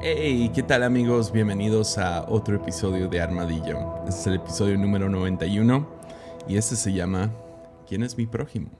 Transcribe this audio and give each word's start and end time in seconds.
Hey, 0.00 0.52
¿qué 0.54 0.62
tal 0.62 0.84
amigos? 0.84 1.32
Bienvenidos 1.32 1.98
a 1.98 2.24
otro 2.28 2.54
episodio 2.54 3.08
de 3.08 3.20
Armadillo. 3.20 4.04
Este 4.06 4.20
es 4.20 4.26
el 4.28 4.34
episodio 4.34 4.78
número 4.78 5.08
91 5.08 5.88
y 6.46 6.56
este 6.56 6.76
se 6.76 6.92
llama 6.92 7.32
¿Quién 7.88 8.04
es 8.04 8.16
mi 8.16 8.24
prójimo? 8.24 8.70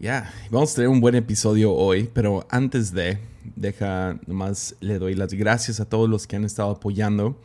Ya, 0.00 0.32
vamos 0.50 0.72
a 0.72 0.76
tener 0.76 0.88
un 0.88 1.02
buen 1.02 1.16
episodio 1.16 1.74
hoy, 1.74 2.08
pero 2.14 2.46
antes 2.48 2.94
de, 2.94 3.18
deja, 3.56 4.18
nomás 4.26 4.74
le 4.80 4.98
doy 4.98 5.14
las 5.14 5.34
gracias 5.34 5.80
a 5.80 5.84
todos 5.86 6.08
los 6.08 6.26
que 6.26 6.36
han 6.36 6.44
estado 6.44 6.70
apoyando 6.70 7.38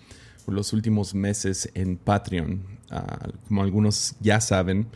por 0.45 0.53
los 0.53 0.71
últimos 0.71 1.13
meses 1.13 1.69
en 1.73 1.97
Patreon. 1.97 2.63
Ah, 2.89 3.27
como 3.49 3.63
algunos 3.63 4.15
ya 4.21 4.39
saben, 4.39 4.87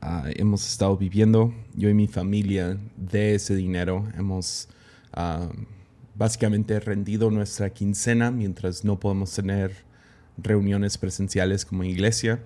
ah, 0.00 0.26
hemos 0.36 0.64
estado 0.70 0.96
viviendo, 0.96 1.52
yo 1.74 1.88
y 1.88 1.94
mi 1.94 2.06
familia, 2.06 2.78
de 2.96 3.34
ese 3.34 3.56
dinero. 3.56 4.06
Hemos... 4.16 4.68
Ah, 5.12 5.48
básicamente 6.14 6.78
rendido 6.80 7.30
nuestra 7.30 7.70
quincena 7.70 8.30
mientras 8.30 8.84
no 8.84 9.00
podemos 9.00 9.32
tener 9.32 9.72
reuniones 10.36 10.98
presenciales 10.98 11.64
como 11.64 11.84
iglesia 11.84 12.40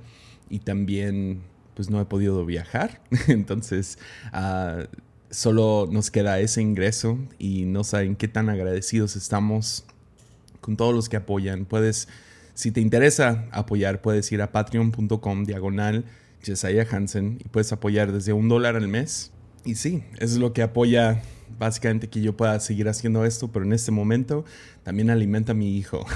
y 0.49 0.61
también 0.61 1.41
pues 1.75 1.91
no 1.91 2.01
he 2.01 2.05
podido 2.05 2.45
viajar. 2.45 3.03
Entonces 3.29 3.99
uh, 4.33 4.85
solo 5.31 5.89
nos 5.91 6.11
queda 6.11 6.41
ese 6.41 6.63
ingreso 6.63 7.19
y 7.39 7.65
no 7.65 7.85
saben 7.85 8.17
qué 8.17 8.29
tan 8.29 8.49
agradecidos 8.49 9.17
estamos 9.17 9.85
con 10.61 10.77
todos 10.77 10.95
los 10.95 11.09
que 11.09 11.17
apoyan. 11.17 11.65
Puedes 11.65 12.09
si 12.55 12.71
te 12.71 12.81
interesa 12.81 13.47
apoyar 13.53 14.01
puedes 14.01 14.33
ir 14.33 14.41
a 14.41 14.51
patreon.com 14.51 15.45
diagonal 15.45 16.05
Jesiah 16.43 16.87
Hansen 16.91 17.39
y 17.45 17.49
puedes 17.49 17.73
apoyar 17.73 18.13
desde 18.13 18.33
un 18.33 18.49
dólar 18.49 18.77
al 18.77 18.89
mes. 18.89 19.33
Y 19.65 19.75
sí, 19.75 20.05
es 20.19 20.37
lo 20.37 20.53
que 20.53 20.63
apoya 20.63 21.23
básicamente 21.59 22.09
que 22.09 22.21
yo 22.21 22.37
pueda 22.37 22.59
seguir 22.61 22.89
haciendo 22.89 23.25
esto, 23.25 23.49
pero 23.49 23.65
en 23.65 23.73
este 23.73 23.91
momento 23.91 24.45
también 24.83 25.11
alimenta 25.11 25.53
a 25.53 25.55
mi 25.55 25.77
hijo. 25.77 26.07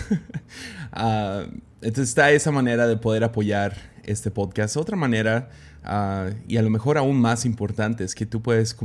uh, 0.96 1.50
entonces 1.82 2.08
está 2.08 2.30
esa 2.30 2.50
manera 2.50 2.86
de 2.86 2.96
poder 2.96 3.24
apoyar 3.24 3.76
este 4.04 4.30
podcast. 4.30 4.76
Otra 4.76 4.96
manera, 4.96 5.50
uh, 5.84 6.34
y 6.46 6.56
a 6.56 6.62
lo 6.62 6.70
mejor 6.70 6.98
aún 6.98 7.20
más 7.20 7.44
importante, 7.44 8.04
es 8.04 8.14
que 8.14 8.26
tú 8.26 8.42
puedes, 8.42 8.76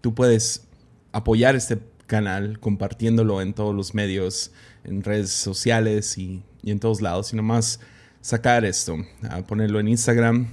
tú 0.00 0.14
puedes 0.14 0.66
apoyar 1.12 1.56
este 1.56 1.78
canal 2.06 2.58
compartiéndolo 2.58 3.40
en 3.40 3.54
todos 3.54 3.74
los 3.74 3.94
medios, 3.94 4.52
en 4.84 5.02
redes 5.02 5.30
sociales 5.30 6.18
y, 6.18 6.42
y 6.62 6.70
en 6.70 6.80
todos 6.80 7.00
lados, 7.00 7.32
y 7.32 7.36
nomás 7.36 7.80
sacar 8.22 8.64
esto, 8.64 8.96
a 9.28 9.42
ponerlo 9.42 9.80
en 9.80 9.88
Instagram, 9.88 10.46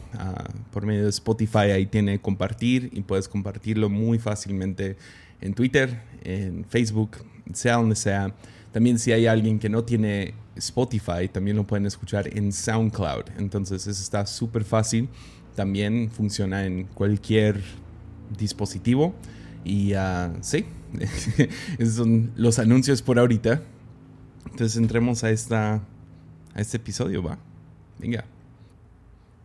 por 0.71 0.85
medio 0.85 1.03
de 1.03 1.09
Spotify, 1.09 1.71
ahí 1.71 1.85
tiene 1.85 2.19
compartir 2.19 2.89
y 2.91 3.01
puedes 3.01 3.29
compartirlo 3.29 3.89
muy 3.89 4.17
fácilmente 4.17 4.97
en 5.39 5.53
Twitter, 5.53 6.01
en 6.23 6.65
Facebook, 6.65 7.17
sea 7.53 7.75
donde 7.75 7.95
sea. 7.95 8.33
También 8.71 8.99
si 8.99 9.11
hay 9.11 9.27
alguien 9.27 9.59
que 9.59 9.69
no 9.69 9.83
tiene 9.83 10.33
Spotify, 10.55 11.29
también 11.31 11.57
lo 11.57 11.65
pueden 11.65 11.85
escuchar 11.85 12.35
en 12.35 12.51
SoundCloud. 12.51 13.25
Entonces 13.37 13.87
eso 13.87 14.01
está 14.01 14.25
súper 14.25 14.63
fácil. 14.63 15.07
También 15.55 16.09
funciona 16.11 16.65
en 16.65 16.85
cualquier 16.85 17.61
dispositivo. 18.37 19.13
Y 19.63 19.93
uh, 19.93 20.37
sí, 20.41 20.65
esos 21.77 21.95
son 21.95 22.31
los 22.35 22.59
anuncios 22.59 23.01
por 23.01 23.19
ahorita. 23.19 23.61
Entonces 24.51 24.77
entremos 24.77 25.23
a, 25.23 25.31
esta, 25.31 25.81
a 26.53 26.61
este 26.61 26.77
episodio, 26.77 27.23
va. 27.23 27.37
Venga. 27.99 28.23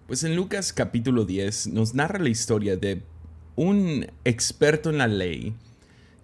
Pues 0.07 0.23
en 0.23 0.37
Lucas 0.37 0.73
capítulo 0.73 1.25
10 1.25 1.69
nos 1.69 1.93
narra 1.95 2.21
la 2.21 2.29
historia 2.29 2.77
de 2.77 3.03
un 3.57 4.07
experto 4.25 4.91
en 4.91 4.99
la 4.99 5.09
ley 5.09 5.55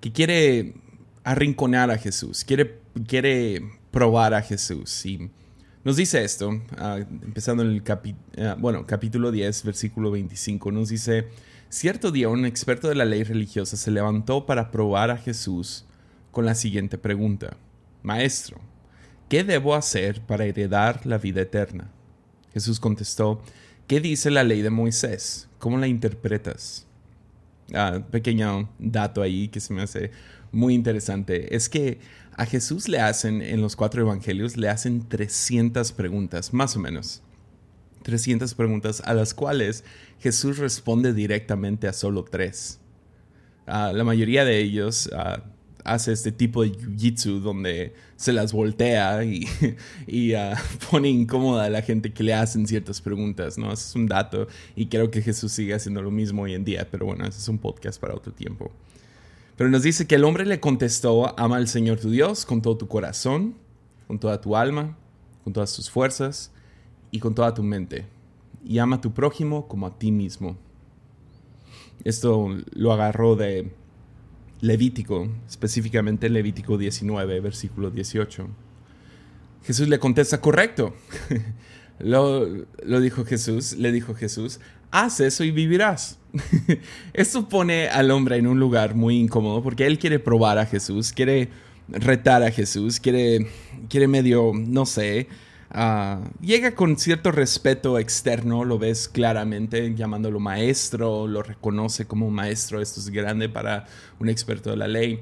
que 0.00 0.12
quiere 0.12 0.74
arrinconar 1.24 1.90
a 1.90 1.98
Jesús, 1.98 2.44
quiere, 2.44 2.78
quiere 3.08 3.62
probar 3.90 4.34
a 4.34 4.42
Jesús. 4.42 5.04
Y 5.06 5.30
nos 5.82 5.96
dice 5.96 6.22
esto, 6.22 6.62
ah, 6.78 6.98
empezando 6.98 7.64
en 7.64 7.70
el 7.70 7.82
ah, 8.38 8.56
bueno, 8.58 8.86
capítulo 8.86 9.32
10, 9.32 9.64
versículo 9.64 10.12
25, 10.12 10.70
nos 10.70 10.90
dice, 10.90 11.28
cierto 11.68 12.12
día 12.12 12.28
un 12.28 12.46
experto 12.46 12.88
de 12.88 12.94
la 12.94 13.04
ley 13.04 13.24
religiosa 13.24 13.76
se 13.76 13.90
levantó 13.90 14.46
para 14.46 14.70
probar 14.70 15.10
a 15.10 15.16
Jesús 15.16 15.84
con 16.30 16.46
la 16.46 16.54
siguiente 16.54 16.96
pregunta, 16.96 17.56
Maestro, 18.04 18.60
¿qué 19.28 19.42
debo 19.42 19.74
hacer 19.74 20.20
para 20.20 20.44
heredar 20.44 21.04
la 21.06 21.18
vida 21.18 21.40
eterna? 21.40 21.90
Jesús 22.52 22.80
contestó, 22.80 23.40
¿qué 23.86 24.00
dice 24.00 24.30
la 24.30 24.44
ley 24.44 24.62
de 24.62 24.70
Moisés? 24.70 25.48
¿Cómo 25.58 25.78
la 25.78 25.86
interpretas? 25.86 26.86
Ah, 27.74 28.00
pequeño 28.10 28.68
dato 28.78 29.22
ahí 29.22 29.48
que 29.48 29.60
se 29.60 29.72
me 29.72 29.82
hace 29.82 30.10
muy 30.52 30.74
interesante 30.74 31.54
es 31.54 31.68
que 31.68 31.98
a 32.36 32.46
Jesús 32.46 32.88
le 32.88 33.00
hacen, 33.00 33.42
en 33.42 33.60
los 33.60 33.76
cuatro 33.76 34.02
evangelios, 34.02 34.56
le 34.56 34.68
hacen 34.68 35.08
300 35.08 35.92
preguntas, 35.92 36.52
más 36.52 36.74
o 36.76 36.80
menos. 36.80 37.22
300 38.02 38.54
preguntas 38.54 39.02
a 39.04 39.12
las 39.14 39.34
cuales 39.34 39.84
Jesús 40.18 40.58
responde 40.58 41.12
directamente 41.12 41.86
a 41.86 41.92
solo 41.92 42.24
tres. 42.24 42.80
Ah, 43.66 43.92
la 43.94 44.04
mayoría 44.04 44.44
de 44.44 44.58
ellos 44.58 45.10
ah, 45.14 45.42
hace 45.84 46.12
este 46.12 46.32
tipo 46.32 46.62
de 46.62 46.72
jiu-jitsu 46.72 47.40
donde 47.40 47.94
se 48.16 48.32
las 48.32 48.52
voltea 48.52 49.24
y, 49.24 49.46
y 50.06 50.34
uh, 50.34 50.54
pone 50.90 51.08
incómoda 51.08 51.64
a 51.64 51.70
la 51.70 51.82
gente 51.82 52.12
que 52.12 52.22
le 52.22 52.34
hacen 52.34 52.66
ciertas 52.66 53.00
preguntas, 53.00 53.58
¿no? 53.58 53.72
Ese 53.72 53.88
es 53.88 53.94
un 53.94 54.06
dato 54.06 54.46
y 54.76 54.86
creo 54.86 55.10
que 55.10 55.22
Jesús 55.22 55.52
sigue 55.52 55.74
haciendo 55.74 56.02
lo 56.02 56.10
mismo 56.10 56.42
hoy 56.42 56.54
en 56.54 56.64
día, 56.64 56.88
pero 56.90 57.06
bueno, 57.06 57.24
ese 57.24 57.38
es 57.38 57.48
un 57.48 57.58
podcast 57.58 58.00
para 58.00 58.14
otro 58.14 58.32
tiempo. 58.32 58.70
Pero 59.56 59.68
nos 59.68 59.82
dice 59.82 60.06
que 60.06 60.14
el 60.14 60.24
hombre 60.24 60.46
le 60.46 60.58
contestó, 60.58 61.38
ama 61.38 61.56
al 61.56 61.68
Señor 61.68 62.00
tu 62.00 62.10
Dios 62.10 62.46
con 62.46 62.62
todo 62.62 62.78
tu 62.78 62.88
corazón, 62.88 63.54
con 64.06 64.18
toda 64.18 64.40
tu 64.40 64.56
alma, 64.56 64.96
con 65.44 65.52
todas 65.52 65.74
tus 65.74 65.90
fuerzas 65.90 66.50
y 67.10 67.18
con 67.18 67.34
toda 67.34 67.52
tu 67.52 67.62
mente. 67.62 68.06
Y 68.64 68.78
ama 68.78 68.96
a 68.96 69.00
tu 69.00 69.12
prójimo 69.12 69.68
como 69.68 69.86
a 69.86 69.98
ti 69.98 70.12
mismo. 70.12 70.56
Esto 72.04 72.56
lo 72.72 72.92
agarró 72.92 73.36
de 73.36 73.70
Levítico, 74.60 75.28
específicamente 75.48 76.28
Levítico 76.28 76.76
19, 76.76 77.40
versículo 77.40 77.90
18. 77.90 78.48
Jesús 79.64 79.88
le 79.88 79.98
contesta, 79.98 80.40
correcto. 80.40 80.94
lo, 81.98 82.46
lo, 82.82 83.00
dijo 83.00 83.24
Jesús, 83.24 83.74
le 83.74 83.92
dijo 83.92 84.14
Jesús, 84.14 84.60
haz 84.90 85.20
eso 85.20 85.44
y 85.44 85.50
vivirás. 85.50 86.18
Esto 87.12 87.48
pone 87.48 87.88
al 87.88 88.10
hombre 88.10 88.36
en 88.36 88.46
un 88.46 88.60
lugar 88.60 88.94
muy 88.94 89.18
incómodo 89.18 89.62
porque 89.62 89.86
él 89.86 89.98
quiere 89.98 90.18
probar 90.18 90.58
a 90.58 90.66
Jesús, 90.66 91.12
quiere 91.12 91.48
retar 91.88 92.42
a 92.42 92.50
Jesús, 92.50 93.00
quiere, 93.00 93.46
quiere 93.88 94.08
medio, 94.08 94.52
no 94.54 94.86
sé, 94.86 95.28
Ah, 95.72 96.20
llega 96.40 96.74
con 96.74 96.98
cierto 96.98 97.30
respeto 97.30 97.98
externo, 97.98 98.64
lo 98.64 98.78
ves 98.78 99.08
claramente 99.08 99.94
llamándolo 99.94 100.40
maestro, 100.40 101.28
lo 101.28 101.44
reconoce 101.44 102.06
como 102.06 102.26
un 102.26 102.34
maestro, 102.34 102.80
esto 102.80 102.98
es 102.98 103.08
grande 103.10 103.48
para 103.48 103.86
un 104.18 104.28
experto 104.28 104.70
de 104.70 104.76
la 104.76 104.88
ley. 104.88 105.20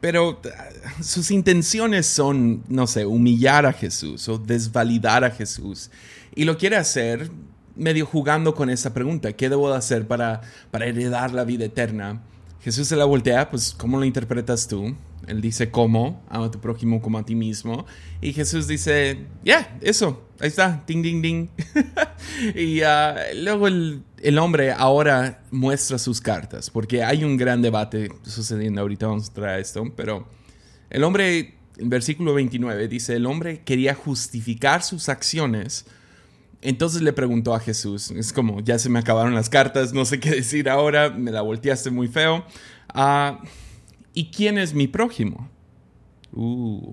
Pero 0.00 0.40
ah, 0.44 1.02
sus 1.02 1.30
intenciones 1.30 2.06
son, 2.06 2.62
no 2.68 2.86
sé, 2.86 3.06
humillar 3.06 3.64
a 3.64 3.72
Jesús 3.72 4.28
o 4.28 4.38
desvalidar 4.38 5.24
a 5.24 5.30
Jesús. 5.30 5.90
Y 6.34 6.44
lo 6.44 6.58
quiere 6.58 6.76
hacer 6.76 7.30
medio 7.74 8.04
jugando 8.04 8.54
con 8.54 8.68
esa 8.68 8.92
pregunta, 8.92 9.32
¿qué 9.32 9.48
debo 9.48 9.70
de 9.70 9.78
hacer 9.78 10.06
para, 10.06 10.42
para 10.70 10.86
heredar 10.86 11.32
la 11.32 11.44
vida 11.44 11.64
eterna? 11.64 12.20
Jesús 12.60 12.88
se 12.88 12.96
la 12.96 13.06
voltea, 13.06 13.48
pues 13.48 13.74
¿cómo 13.76 13.98
lo 13.98 14.04
interpretas 14.04 14.68
tú? 14.68 14.94
Él 15.26 15.40
dice 15.40 15.70
cómo, 15.70 16.22
ama 16.28 16.46
a 16.46 16.50
tu 16.50 16.60
prójimo 16.60 17.00
como 17.00 17.18
a 17.18 17.24
ti 17.24 17.34
mismo. 17.34 17.86
Y 18.20 18.32
Jesús 18.32 18.66
dice, 18.66 19.26
ya, 19.44 19.78
eso, 19.80 20.28
ahí 20.40 20.48
está, 20.48 20.82
ding, 20.86 21.02
ding, 21.02 21.22
ding. 21.22 21.48
y 22.54 22.82
uh, 22.82 23.42
luego 23.42 23.68
el, 23.68 24.02
el, 24.22 24.38
hombre 24.38 24.72
ahora 24.72 25.42
muestra 25.50 25.98
sus 25.98 26.20
cartas, 26.20 26.70
porque 26.70 27.04
hay 27.04 27.24
un 27.24 27.36
gran 27.36 27.62
debate 27.62 28.10
sucediendo, 28.22 28.80
ahorita 28.80 29.06
vamos 29.06 29.30
a 29.30 29.34
traer 29.34 29.60
esto, 29.60 29.84
pero 29.94 30.26
el 30.90 31.04
hombre, 31.04 31.54
en 31.78 31.88
versículo 31.88 32.34
29, 32.34 32.88
dice, 32.88 33.14
el 33.14 33.26
hombre 33.26 33.62
quería 33.64 33.94
justificar 33.94 34.82
sus 34.82 35.08
acciones. 35.08 35.86
Entonces 36.62 37.00
le 37.00 37.12
preguntó 37.12 37.54
a 37.54 37.60
Jesús, 37.60 38.10
es 38.10 38.32
como, 38.32 38.60
ya 38.60 38.78
se 38.78 38.90
me 38.90 38.98
acabaron 38.98 39.34
las 39.34 39.48
cartas, 39.48 39.94
no 39.94 40.04
sé 40.04 40.20
qué 40.20 40.30
decir 40.30 40.68
ahora, 40.68 41.10
me 41.10 41.30
la 41.30 41.40
volteaste 41.40 41.90
muy 41.90 42.08
feo. 42.08 42.44
Uh, 42.94 43.36
¿Y 44.14 44.30
quién 44.30 44.58
es 44.58 44.74
mi 44.74 44.88
prójimo? 44.88 45.48
Uh, 46.32 46.92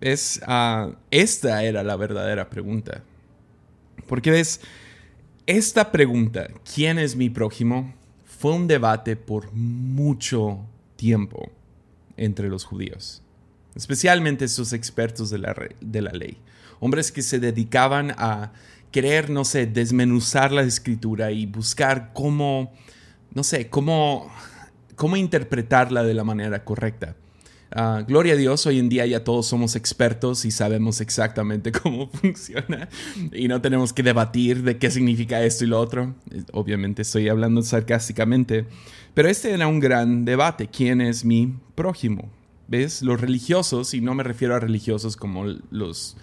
es, 0.00 0.40
uh, 0.46 0.94
esta 1.10 1.62
era 1.62 1.82
la 1.82 1.96
verdadera 1.96 2.48
pregunta. 2.48 3.02
Porque 4.06 4.30
ves, 4.30 4.60
esta 5.46 5.90
pregunta, 5.92 6.48
¿quién 6.74 6.98
es 6.98 7.16
mi 7.16 7.30
prójimo? 7.30 7.94
Fue 8.24 8.52
un 8.52 8.66
debate 8.66 9.16
por 9.16 9.52
mucho 9.52 10.60
tiempo 10.96 11.50
entre 12.16 12.48
los 12.48 12.64
judíos, 12.64 13.22
especialmente 13.74 14.44
esos 14.44 14.72
expertos 14.72 15.30
de 15.30 15.38
la, 15.38 15.54
de 15.80 16.02
la 16.02 16.10
ley, 16.10 16.38
hombres 16.80 17.12
que 17.12 17.22
se 17.22 17.38
dedicaban 17.38 18.12
a 18.18 18.52
querer, 18.90 19.30
no 19.30 19.44
sé, 19.44 19.66
desmenuzar 19.66 20.52
la 20.52 20.62
escritura 20.62 21.30
y 21.30 21.46
buscar 21.46 22.12
cómo, 22.12 22.72
no 23.32 23.42
sé, 23.42 23.68
cómo 23.68 24.30
cómo 24.98 25.16
interpretarla 25.16 26.02
de 26.02 26.12
la 26.12 26.24
manera 26.24 26.64
correcta. 26.64 27.16
Ah, 27.70 28.02
gloria 28.06 28.32
a 28.32 28.36
Dios, 28.36 28.66
hoy 28.66 28.78
en 28.78 28.88
día 28.88 29.04
ya 29.04 29.24
todos 29.24 29.46
somos 29.46 29.76
expertos 29.76 30.46
y 30.46 30.50
sabemos 30.50 31.02
exactamente 31.02 31.70
cómo 31.82 32.08
funciona 32.08 32.88
y 33.30 33.46
no 33.46 33.60
tenemos 33.60 33.92
que 33.92 34.02
debatir 34.02 34.62
de 34.62 34.78
qué 34.78 34.90
significa 34.90 35.42
esto 35.42 35.64
y 35.64 35.68
lo 35.68 35.78
otro. 35.78 36.14
Obviamente 36.52 37.02
estoy 37.02 37.28
hablando 37.28 37.62
sarcásticamente, 37.62 38.66
pero 39.14 39.28
este 39.28 39.52
era 39.52 39.66
un 39.66 39.80
gran 39.80 40.24
debate. 40.24 40.68
¿Quién 40.68 41.00
es 41.00 41.24
mi 41.24 41.54
prójimo? 41.74 42.30
¿Ves? 42.68 43.02
Los 43.02 43.20
religiosos, 43.20 43.94
y 43.94 44.00
no 44.00 44.14
me 44.14 44.22
refiero 44.22 44.54
a 44.54 44.60
religiosos 44.60 45.16
como 45.16 45.44
los, 45.44 46.16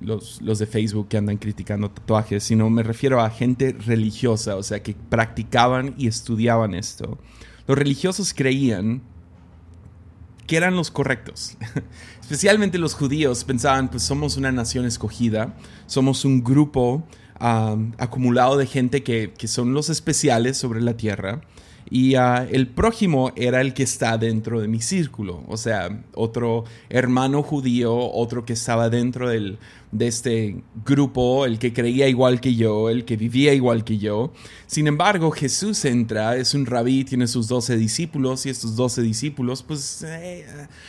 los, 0.00 0.40
los, 0.42 0.58
de 0.58 0.66
Facebook 0.66 1.08
que 1.08 1.16
andan 1.16 1.38
criticando 1.38 1.90
tatuajes, 1.90 2.44
sino 2.44 2.70
me 2.70 2.82
refiero 2.82 3.20
a 3.20 3.30
gente 3.30 3.72
religiosa, 3.72 4.56
o 4.56 4.62
sea, 4.62 4.82
que 4.82 4.94
practicaban 4.94 5.94
y 5.96 6.06
estudiaban 6.08 6.74
esto. 6.74 7.18
Los 7.66 7.78
religiosos 7.78 8.34
creían 8.34 9.02
que 10.46 10.56
eran 10.56 10.76
los 10.76 10.90
correctos. 10.90 11.56
Especialmente 12.20 12.78
los 12.78 12.94
judíos 12.94 13.44
pensaban, 13.44 13.88
pues 13.88 14.02
somos 14.02 14.36
una 14.36 14.52
nación 14.52 14.84
escogida, 14.84 15.54
somos 15.86 16.24
un 16.24 16.42
grupo 16.42 17.04
acumulado 17.38 18.56
de 18.56 18.66
gente 18.66 19.02
que, 19.02 19.34
que, 19.36 19.48
son 19.48 19.74
los 19.74 19.90
especiales 19.90 20.56
sobre 20.56 20.80
la 20.80 20.96
tierra. 20.96 21.40
Y 21.94 22.14
el 22.14 22.68
prójimo 22.68 23.32
era 23.36 23.60
el 23.60 23.74
que 23.74 23.82
está 23.82 24.16
dentro 24.16 24.62
de 24.62 24.66
mi 24.66 24.80
círculo, 24.80 25.44
o 25.46 25.58
sea, 25.58 26.02
otro 26.14 26.64
hermano 26.88 27.42
judío, 27.42 27.94
otro 27.94 28.46
que 28.46 28.54
estaba 28.54 28.88
dentro 28.88 29.28
del, 29.28 29.58
de 29.90 30.06
este 30.06 30.62
grupo, 30.86 31.44
el 31.44 31.58
que 31.58 31.74
creía 31.74 32.08
igual 32.08 32.40
que 32.40 32.54
yo, 32.54 32.88
el 32.88 33.04
que 33.04 33.18
vivía 33.18 33.52
igual 33.52 33.84
que 33.84 33.98
yo. 33.98 34.32
Sin 34.66 34.86
embargo, 34.86 35.30
Jesús 35.32 35.84
entra, 35.84 36.34
es 36.36 36.54
un 36.54 36.64
rabí, 36.64 37.04
tiene 37.04 37.26
sus 37.26 37.46
doce 37.46 37.76
discípulos 37.76 38.46
y 38.46 38.48
estos 38.48 38.74
doce 38.74 39.02
discípulos, 39.02 39.62
pues 39.62 40.02
eh, 40.02 40.46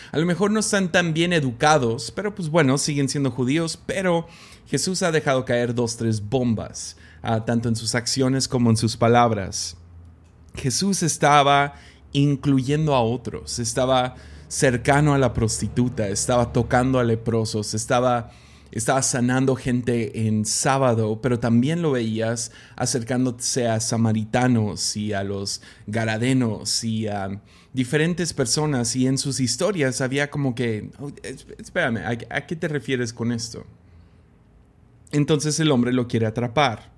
a 0.09 0.17
lo 0.17 0.25
mejor 0.25 0.51
no 0.51 0.61
están 0.61 0.89
tan 0.89 1.13
bien 1.13 1.33
educados, 1.33 2.13
pero 2.15 2.33
pues 2.33 2.47
bueno, 2.47 2.77
siguen 2.77 3.09
siendo 3.09 3.29
judíos, 3.29 3.77
pero 3.85 4.25
Jesús 4.67 5.03
ha 5.03 5.11
dejado 5.11 5.43
caer 5.43 5.75
dos, 5.75 5.97
tres 5.97 6.29
bombas, 6.29 6.95
ah, 7.21 7.43
tanto 7.43 7.67
en 7.67 7.75
sus 7.75 7.93
acciones 7.93 8.47
como 8.47 8.69
en 8.69 8.77
sus 8.77 8.95
palabras. 8.95 9.75
Jesús 10.55 11.03
estaba 11.03 11.75
incluyendo 12.11 12.95
a 12.95 13.01
otros, 13.01 13.59
estaba 13.59 14.15
cercano 14.47 15.13
a 15.13 15.17
la 15.17 15.33
prostituta, 15.33 16.07
estaba 16.07 16.53
tocando 16.53 16.99
a 16.99 17.03
leprosos, 17.03 17.73
estaba 17.73 18.31
estaba 18.73 19.03
sanando 19.03 19.55
gente 19.55 20.27
en 20.27 20.45
sábado, 20.45 21.19
pero 21.21 21.39
también 21.39 21.83
lo 21.83 21.91
veías 21.91 22.51
acercándose 22.75 23.67
a 23.67 23.79
samaritanos 23.79 24.97
y 24.97 25.13
a 25.13 25.23
los 25.23 25.61
garadenos 25.85 26.83
y 26.83 27.07
a 27.07 27.39
diferentes 27.71 28.33
personas 28.33 28.95
y 28.95 29.05
en 29.05 29.19
sus 29.19 29.39
historias 29.39 30.01
había 30.01 30.31
como 30.31 30.55
que, 30.55 30.89
oh, 30.99 31.11
espérame, 31.59 31.97
¿a, 32.29 32.47
qué 32.47 32.55
te 32.55 32.67
refieres 32.67 33.13
con 33.13 33.31
esto? 33.31 33.63
Entonces 35.11 35.59
el 35.59 35.69
hombre 35.69 35.93
lo 35.93 36.07
quiere 36.07 36.25
atrapar, 36.25 36.91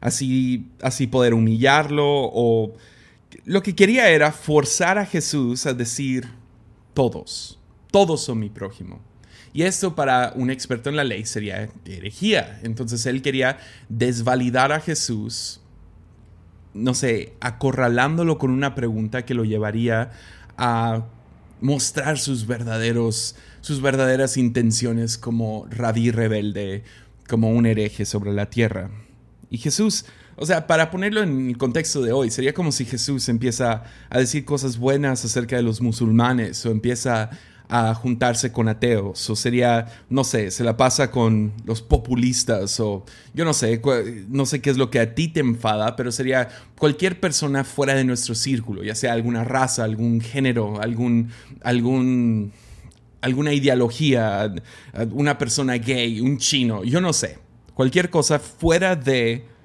así, 0.00 0.68
así 0.80 1.08
poder 1.08 1.34
humillarlo 1.34 2.04
o 2.06 2.72
lo 3.44 3.62
que 3.62 3.74
quería 3.74 4.08
era 4.08 4.32
forzar 4.32 4.98
a 4.98 5.06
Jesús 5.06 5.66
a 5.66 5.74
decir 5.74 6.28
todos, 6.94 7.58
todos 7.90 8.24
son 8.24 8.38
mi 8.38 8.50
prójimo. 8.50 9.00
Y 9.52 9.62
esto 9.62 9.94
para 9.94 10.32
un 10.36 10.50
experto 10.50 10.90
en 10.90 10.96
la 10.96 11.04
ley 11.04 11.24
sería 11.24 11.70
herejía. 11.86 12.60
Entonces 12.62 13.06
él 13.06 13.22
quería 13.22 13.58
desvalidar 13.88 14.70
a 14.70 14.80
Jesús, 14.80 15.60
no 16.74 16.92
sé, 16.92 17.32
acorralándolo 17.40 18.36
con 18.36 18.50
una 18.50 18.74
pregunta 18.74 19.24
que 19.24 19.32
lo 19.32 19.44
llevaría 19.44 20.10
a 20.58 21.06
mostrar 21.62 22.18
sus 22.18 22.46
verdaderos, 22.46 23.36
sus 23.62 23.80
verdaderas 23.80 24.36
intenciones 24.36 25.16
como 25.16 25.66
rabí 25.70 26.10
rebelde, 26.10 26.84
como 27.26 27.50
un 27.50 27.64
hereje 27.64 28.04
sobre 28.04 28.34
la 28.34 28.50
tierra. 28.50 28.90
Y 29.48 29.56
Jesús, 29.56 30.04
o 30.36 30.46
sea, 30.46 30.66
para 30.66 30.90
ponerlo 30.90 31.22
en 31.22 31.48
el 31.48 31.58
contexto 31.58 32.02
de 32.02 32.12
hoy, 32.12 32.30
sería 32.30 32.52
como 32.52 32.72
si 32.72 32.84
Jesús 32.84 33.28
empieza 33.28 33.84
a 34.10 34.18
decir 34.18 34.44
cosas 34.44 34.78
buenas 34.78 35.24
acerca 35.24 35.56
de 35.56 35.62
los 35.62 35.80
musulmanes 35.80 36.64
o 36.66 36.70
empieza 36.70 37.30
a 37.68 37.94
juntarse 37.94 38.52
con 38.52 38.68
ateos, 38.68 39.28
o 39.28 39.34
sería, 39.34 39.86
no 40.08 40.24
sé, 40.24 40.50
se 40.50 40.62
la 40.62 40.76
pasa 40.76 41.10
con 41.10 41.52
los 41.64 41.82
populistas, 41.82 42.78
o 42.78 43.04
yo 43.34 43.44
no 43.44 43.52
sé, 43.54 43.80
no 44.28 44.46
sé 44.46 44.60
qué 44.60 44.70
es 44.70 44.76
lo 44.76 44.90
que 44.90 45.00
a 45.00 45.14
ti 45.14 45.28
te 45.28 45.40
enfada, 45.40 45.96
pero 45.96 46.12
sería 46.12 46.48
cualquier 46.78 47.18
persona 47.18 47.64
fuera 47.64 47.94
de 47.94 48.04
nuestro 48.04 48.34
círculo, 48.34 48.84
ya 48.84 48.94
sea 48.94 49.14
alguna 49.14 49.42
raza, 49.42 49.82
algún 49.82 50.20
género, 50.20 50.80
algún, 50.80 51.30
algún, 51.62 52.52
alguna 53.20 53.52
ideología, 53.52 54.54
una 55.10 55.36
persona 55.36 55.74
gay, 55.74 56.20
un 56.20 56.38
chino, 56.38 56.84
yo 56.84 57.00
no 57.00 57.12
sé, 57.12 57.38
cualquier 57.74 58.10
cosa 58.10 58.38
fuera 58.38 58.94
de 58.94 59.55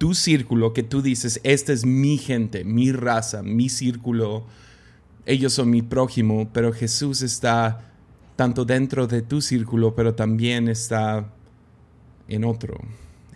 tu 0.00 0.14
círculo 0.14 0.72
que 0.72 0.82
tú 0.82 1.02
dices, 1.02 1.40
esta 1.44 1.74
es 1.74 1.84
mi 1.84 2.16
gente, 2.16 2.64
mi 2.64 2.90
raza, 2.90 3.42
mi 3.42 3.68
círculo 3.68 4.46
ellos 5.26 5.52
son 5.52 5.68
mi 5.68 5.82
prójimo, 5.82 6.48
pero 6.54 6.72
Jesús 6.72 7.20
está 7.20 7.92
tanto 8.34 8.64
dentro 8.64 9.06
de 9.06 9.20
tu 9.20 9.42
círculo, 9.42 9.94
pero 9.94 10.14
también 10.14 10.68
está 10.68 11.30
en 12.28 12.44
otro. 12.44 12.80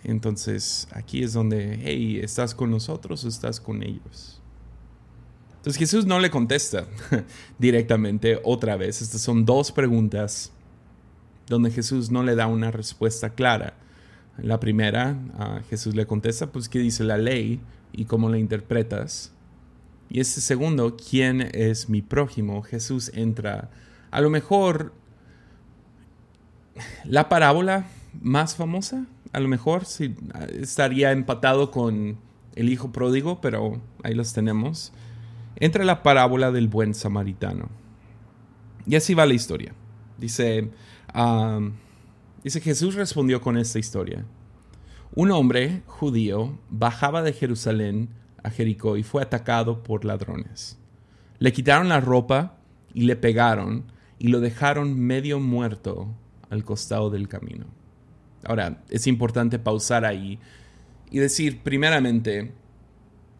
Entonces 0.03 0.87
aquí 0.91 1.21
es 1.21 1.33
donde, 1.33 1.79
hey, 1.83 2.19
¿estás 2.23 2.55
con 2.55 2.71
nosotros 2.71 3.23
o 3.25 3.27
estás 3.27 3.59
con 3.59 3.83
ellos? 3.83 4.41
Entonces 5.57 5.77
Jesús 5.77 6.07
no 6.07 6.19
le 6.19 6.31
contesta 6.31 6.87
directamente 7.59 8.39
otra 8.43 8.75
vez. 8.75 9.03
Estas 9.03 9.21
son 9.21 9.45
dos 9.45 9.71
preguntas 9.71 10.51
donde 11.45 11.69
Jesús 11.69 12.09
no 12.09 12.23
le 12.23 12.33
da 12.33 12.47
una 12.47 12.71
respuesta 12.71 13.29
clara. 13.29 13.84
La 14.37 14.59
primera, 14.59 15.17
Jesús 15.69 15.95
le 15.95 16.05
contesta, 16.05 16.51
pues, 16.51 16.69
¿qué 16.69 16.79
dice 16.79 17.03
la 17.03 17.17
ley 17.17 17.61
y 17.93 18.05
cómo 18.05 18.29
la 18.29 18.37
interpretas? 18.37 19.31
Y 20.09 20.19
ese 20.19 20.41
segundo, 20.41 20.97
¿quién 20.97 21.41
es 21.53 21.89
mi 21.89 22.01
prójimo? 22.01 22.61
Jesús 22.61 23.11
entra. 23.13 23.69
A 24.11 24.21
lo 24.21 24.29
mejor 24.29 24.93
la 27.05 27.29
parábola 27.29 27.87
más 28.21 28.55
famosa, 28.55 29.05
a 29.31 29.39
lo 29.39 29.47
mejor 29.47 29.85
sí, 29.85 30.15
estaría 30.59 31.11
empatado 31.11 31.71
con 31.71 32.17
el 32.55 32.69
hijo 32.69 32.91
pródigo, 32.91 33.41
pero 33.41 33.81
ahí 34.03 34.13
los 34.13 34.33
tenemos. 34.33 34.93
Entra 35.57 35.83
la 35.85 36.03
parábola 36.03 36.51
del 36.51 36.67
buen 36.67 36.93
samaritano. 36.93 37.69
Y 38.85 38.95
así 38.95 39.13
va 39.13 39.25
la 39.25 39.33
historia. 39.33 39.73
Dice, 40.17 40.69
dice 42.45 42.61
Jesús 42.61 42.93
respondió 42.93 43.41
con 43.41 43.57
esta 43.57 43.79
historia. 43.79 44.23
Un 45.15 45.31
hombre 45.31 45.81
judío 45.87 46.59
bajaba 46.69 47.23
de 47.23 47.33
Jerusalén 47.33 48.09
a 48.43 48.51
Jericó 48.51 48.97
y 48.97 49.03
fue 49.03 49.23
atacado 49.23 49.81
por 49.81 50.05
ladrones. 50.05 50.77
Le 51.39 51.51
quitaron 51.51 51.89
la 51.89 51.99
ropa 51.99 52.57
y 52.93 53.05
le 53.05 53.15
pegaron 53.15 53.85
y 54.19 54.27
lo 54.27 54.41
dejaron 54.41 54.99
medio 54.99 55.39
muerto 55.39 56.13
al 56.51 56.63
costado 56.63 57.09
del 57.09 57.27
camino. 57.27 57.65
Ahora, 58.43 58.83
es 58.89 59.07
importante 59.07 59.57
pausar 59.57 60.05
ahí 60.05 60.37
y 61.09 61.17
decir, 61.17 61.63
primeramente, 61.63 62.51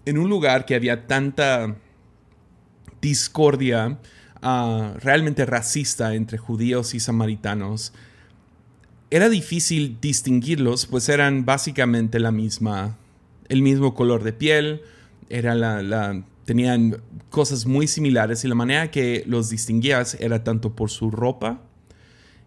en 0.05 0.17
un 0.17 0.29
lugar 0.29 0.65
que 0.65 0.73
había 0.73 1.05
tanta 1.05 1.75
discordia 3.01 3.99
ah, 4.41 4.95
realmente 4.99 5.45
racista 5.45 6.15
entre 6.15 6.39
judíos 6.39 6.95
y 6.95 6.99
samaritanos, 6.99 7.93
era 9.09 9.29
difícil 9.29 9.97
distinguirlos, 10.01 10.85
pues 10.85 11.09
eran 11.09 11.45
básicamente 11.45 12.19
la 12.19 12.31
misma, 12.31 12.97
el 13.49 13.61
mismo 13.61 13.93
color 13.93 14.23
de 14.23 14.33
piel, 14.33 14.81
era 15.29 15.55
la, 15.55 16.23
tenían 16.45 17.01
cosas 17.29 17.65
muy 17.65 17.87
similares 17.87 18.43
y 18.43 18.47
la 18.47 18.55
manera 18.55 18.91
que 18.91 19.23
los 19.27 19.49
distinguías 19.49 20.15
era 20.19 20.43
tanto 20.43 20.75
por 20.75 20.89
su 20.89 21.11
ropa 21.11 21.61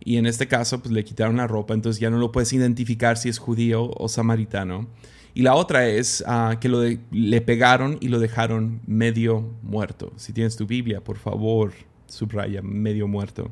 y 0.00 0.16
en 0.16 0.26
este 0.26 0.46
caso 0.46 0.80
pues 0.80 0.92
le 0.92 1.04
quitaron 1.04 1.36
la 1.36 1.46
ropa, 1.46 1.74
entonces 1.74 2.00
ya 2.00 2.10
no 2.10 2.18
lo 2.18 2.32
puedes 2.32 2.52
identificar 2.52 3.16
si 3.16 3.28
es 3.28 3.38
judío 3.38 3.90
o 3.96 4.08
samaritano. 4.08 4.88
Y 5.34 5.42
la 5.42 5.54
otra 5.54 5.86
es 5.86 6.24
ah, 6.26 6.56
que 6.60 6.68
le 6.68 7.40
pegaron 7.42 7.98
y 8.00 8.08
lo 8.08 8.18
dejaron 8.18 8.80
medio 8.86 9.54
muerto. 9.62 10.12
Si 10.16 10.32
tienes 10.32 10.56
tu 10.56 10.66
Biblia, 10.66 11.02
por 11.02 11.18
favor, 11.18 11.72
subraya 12.06 12.62
medio 12.62 13.06
muerto. 13.06 13.50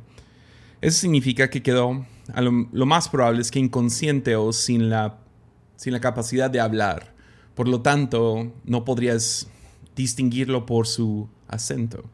Eso 0.87 1.01
significa 1.01 1.51
que 1.51 1.65
quedó, 1.65 2.07
lo, 2.37 2.87
más 2.87 3.09
probable 3.09 3.41
es 3.41 3.51
que 3.51 3.59
inconsciente 3.59 4.37
o 4.37 4.53
sin 4.53 4.89
la, 4.89 5.19
sin 5.75 5.93
la 5.93 5.99
capacidad 5.99 6.49
de 6.49 6.61
hablar. 6.61 7.13
Por 7.57 7.67
lo 7.67 7.81
tanto, 7.83 8.53
no 8.65 8.85
podrías 8.85 9.49
distinguirlo 9.97 10.65
por 10.65 10.87
su 10.87 11.29
acento. 11.49 12.05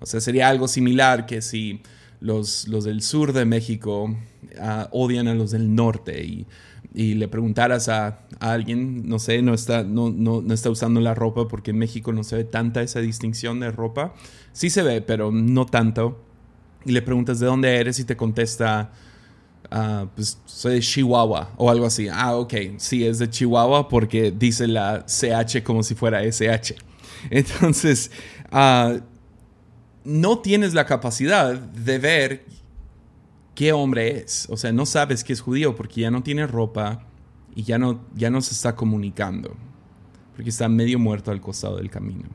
O 0.00 0.04
sea, 0.04 0.20
sería 0.20 0.50
algo 0.50 0.68
similar 0.68 1.24
que 1.24 1.40
si 1.40 1.80
los, 2.20 2.68
los 2.68 2.84
del 2.84 3.00
sur 3.00 3.32
de 3.32 3.46
México 3.46 4.14
ah, 4.60 4.90
odian 4.92 5.26
a 5.26 5.32
los 5.32 5.52
del 5.52 5.74
norte 5.74 6.26
y, 6.26 6.46
le 6.92 7.26
preguntaras 7.26 7.88
a, 7.88 8.20
alguien, 8.38 9.08
no 9.08 9.18
sé, 9.18 9.40
no 9.40 9.54
está, 9.54 9.82
no, 9.82 10.10
no, 10.10 10.42
no, 10.42 10.52
está 10.52 10.68
usando 10.68 11.00
la 11.00 11.14
ropa 11.14 11.48
porque 11.48 11.70
en 11.70 11.78
México 11.78 12.12
no 12.12 12.22
se 12.22 12.36
ve 12.36 12.44
tanta 12.44 12.82
esa 12.82 13.00
distinción 13.00 13.60
de 13.60 13.72
ropa. 13.72 14.14
Sí 14.52 14.68
se 14.68 14.82
ve, 14.82 15.00
pero 15.00 15.32
no 15.32 15.64
tanto. 15.64 16.23
Y 16.84 16.92
le 16.92 17.02
preguntas 17.02 17.40
de 17.40 17.46
dónde 17.46 17.76
eres 17.76 17.98
y 17.98 18.04
te 18.04 18.16
contesta, 18.16 18.90
ah, 19.70 20.06
pues 20.14 20.38
soy 20.44 20.74
de 20.74 20.80
Chihuahua 20.80 21.50
o 21.56 21.70
algo 21.70 21.86
así. 21.86 22.08
Ah, 22.08 22.36
ok, 22.36 22.54
sí, 22.76 23.06
es 23.06 23.18
de 23.18 23.28
Chihuahua 23.28 23.88
porque 23.88 24.30
dice 24.30 24.66
la 24.66 25.04
CH 25.06 25.62
como 25.62 25.82
si 25.82 25.94
fuera 25.94 26.22
SH. 26.22 26.76
Entonces, 27.30 28.10
ah, 28.50 28.96
no 30.04 30.38
tienes 30.40 30.74
la 30.74 30.84
capacidad 30.84 31.54
de 31.54 31.98
ver 31.98 32.44
qué 33.54 33.72
hombre 33.72 34.18
es. 34.18 34.46
O 34.50 34.56
sea, 34.56 34.72
no 34.72 34.86
sabes 34.86 35.24
que 35.24 35.32
es 35.32 35.40
judío 35.40 35.74
porque 35.74 36.02
ya 36.02 36.10
no 36.10 36.22
tiene 36.22 36.46
ropa 36.46 37.06
y 37.54 37.62
ya 37.62 37.78
no, 37.78 38.00
ya 38.14 38.30
no 38.30 38.40
se 38.40 38.52
está 38.52 38.76
comunicando. 38.76 39.56
Porque 40.34 40.50
está 40.50 40.68
medio 40.68 40.98
muerto 40.98 41.30
al 41.30 41.40
costado 41.40 41.76
del 41.76 41.90
camino. 41.90 42.28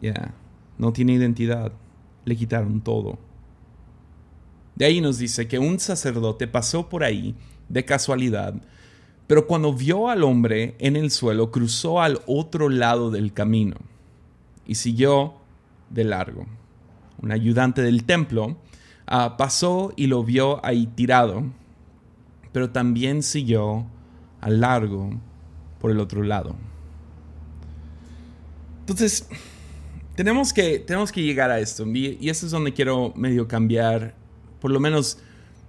Ya, 0.00 0.34
no 0.78 0.92
tiene 0.92 1.12
identidad. 1.12 1.72
Le 2.26 2.36
quitaron 2.36 2.82
todo. 2.82 3.18
De 4.74 4.84
ahí 4.84 5.00
nos 5.00 5.16
dice 5.16 5.48
que 5.48 5.58
un 5.58 5.80
sacerdote 5.80 6.46
pasó 6.46 6.90
por 6.90 7.02
ahí 7.02 7.34
de 7.70 7.86
casualidad, 7.86 8.54
pero 9.26 9.46
cuando 9.46 9.72
vio 9.72 10.10
al 10.10 10.22
hombre 10.22 10.76
en 10.78 10.96
el 10.96 11.10
suelo, 11.10 11.50
cruzó 11.50 12.02
al 12.02 12.20
otro 12.26 12.68
lado 12.68 13.10
del 13.10 13.32
camino 13.32 13.76
y 14.66 14.74
siguió 14.74 15.36
de 15.88 16.04
largo. 16.04 16.46
Un 17.22 17.32
ayudante 17.32 17.80
del 17.80 18.04
templo 18.04 18.58
ah, 19.06 19.36
pasó 19.38 19.94
y 19.96 20.08
lo 20.08 20.22
vio 20.22 20.64
ahí 20.64 20.86
tirado, 20.86 21.44
pero 22.52 22.70
también 22.70 23.22
siguió 23.22 23.86
a 24.40 24.50
largo 24.50 25.10
por 25.80 25.90
el 25.90 26.00
otro 26.00 26.22
lado. 26.22 26.54
Entonces, 28.80 29.28
tenemos 30.16 30.52
que, 30.52 30.80
tenemos 30.80 31.12
que 31.12 31.22
llegar 31.22 31.50
a 31.50 31.60
esto. 31.60 31.86
Y, 31.86 32.18
y 32.20 32.30
esto 32.30 32.46
es 32.46 32.52
donde 32.52 32.72
quiero 32.72 33.12
medio 33.14 33.46
cambiar, 33.46 34.14
por 34.60 34.70
lo 34.70 34.80
menos 34.80 35.18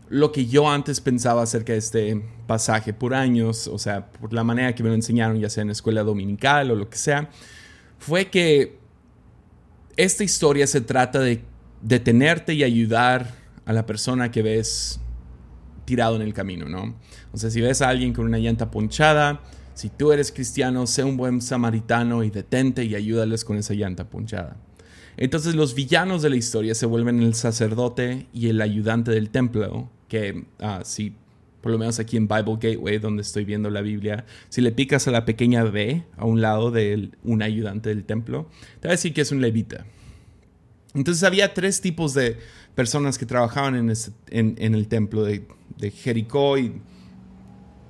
lo 0.10 0.32
que 0.32 0.46
yo 0.46 0.70
antes 0.70 1.02
pensaba 1.02 1.44
acerca 1.44 1.74
de 1.74 1.80
este 1.80 2.24
pasaje 2.48 2.94
por 2.94 3.14
años, 3.14 3.68
o 3.68 3.78
sea, 3.78 4.10
por 4.10 4.34
la 4.34 4.44
manera 4.44 4.74
que 4.74 4.82
me 4.84 4.90
lo 4.90 4.96
enseñaron, 4.96 5.40
ya 5.40 5.50
sea 5.50 5.64
en 5.64 5.70
escuela 5.70 6.04
dominical 6.04 6.72
o 6.72 6.76
lo 6.76 6.90
que 6.90 6.98
sea, 6.98 7.30
fue 8.00 8.30
que 8.30 8.78
esta 9.98 10.24
historia 10.24 10.66
se 10.66 10.82
trata 10.82 11.20
de 11.20 11.44
detenerte 11.82 12.54
y 12.54 12.64
ayudar 12.64 13.36
a 13.66 13.74
la 13.74 13.86
persona 13.86 14.32
que 14.32 14.42
ves 14.42 15.02
tirado 15.84 16.16
en 16.16 16.22
el 16.22 16.34
camino, 16.34 16.70
¿no? 16.70 16.96
O 17.34 17.38
sea, 17.38 17.50
si 17.50 17.60
ves 17.62 17.82
a 17.82 17.90
alguien 17.90 18.14
con 18.14 18.26
una 18.26 18.38
llanta 18.38 18.72
ponchada, 18.72 19.42
si 19.78 19.90
tú 19.90 20.12
eres 20.12 20.32
cristiano, 20.32 20.88
sé 20.88 21.04
un 21.04 21.18
buen 21.18 21.40
samaritano 21.40 22.24
y 22.24 22.32
detente 22.32 22.84
y 22.84 22.96
ayúdales 22.96 23.46
con 23.46 23.58
esa 23.58 23.76
llanta 23.76 24.10
ponchada. 24.10 24.58
Entonces 25.18 25.54
los 25.54 25.76
villanos 25.76 26.24
de 26.24 26.32
la 26.32 26.36
historia 26.36 26.74
se 26.74 26.88
vuelven 26.88 27.22
el 27.22 27.36
sacerdote 27.36 28.26
y 28.34 28.50
el 28.50 28.60
ayudante 28.60 29.12
del 29.12 29.30
templo, 29.30 29.88
que 30.08 30.46
ah, 30.58 30.82
si 30.84 31.14
por 31.62 31.72
lo 31.72 31.78
menos 31.78 32.00
aquí 32.00 32.18
en 32.18 32.28
Bible 32.28 32.58
Gateway, 32.60 32.98
donde 32.98 33.22
estoy 33.22 33.46
viendo 33.46 33.70
la 33.70 33.82
Biblia, 33.82 34.26
si 34.50 34.62
le 34.62 34.72
picas 34.72 35.08
a 35.08 35.12
la 35.12 35.26
pequeña 35.26 35.64
B 35.64 36.04
a 36.18 36.26
un 36.26 36.42
lado 36.42 36.72
de 36.72 37.12
un 37.24 37.44
ayudante 37.44 37.90
del 37.90 38.04
templo, 38.04 38.50
te 38.80 38.88
va 38.88 38.94
a 38.94 38.96
decir 38.96 39.14
que 39.14 39.22
es 39.22 39.32
un 39.32 39.42
levita. 39.42 39.86
Entonces 40.96 41.22
había 41.22 41.54
tres 41.54 41.82
tipos 41.82 42.16
de 42.16 42.38
personas 42.74 43.20
que 43.20 43.28
trabajaban 43.28 43.76
en, 43.76 44.74
el 44.74 44.88
templo 44.88 45.24
de, 45.24 45.46
Jericó 45.92 46.58
y, 46.58 46.82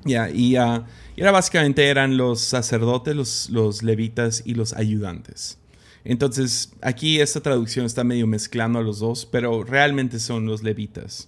y 0.05 0.15
uh, 0.57 0.83
y 1.17 1.21
era 1.21 1.31
básicamente 1.31 1.87
eran 1.87 2.15
los 2.15 2.41
sacerdotes, 2.41 3.15
los, 3.15 3.49
los 3.49 3.81
levitas 3.81 4.43
y 4.45 4.53
los 4.53 4.73
ayudantes. 4.73 5.57
Entonces, 6.03 6.71
aquí 6.81 7.19
esta 7.19 7.41
traducción 7.41 7.85
está 7.85 8.03
medio 8.03 8.27
mezclando 8.27 8.79
a 8.79 8.83
los 8.83 8.99
dos, 8.99 9.25
pero 9.25 9.63
realmente 9.63 10.19
son 10.19 10.45
los 10.45 10.63
levitas. 10.63 11.27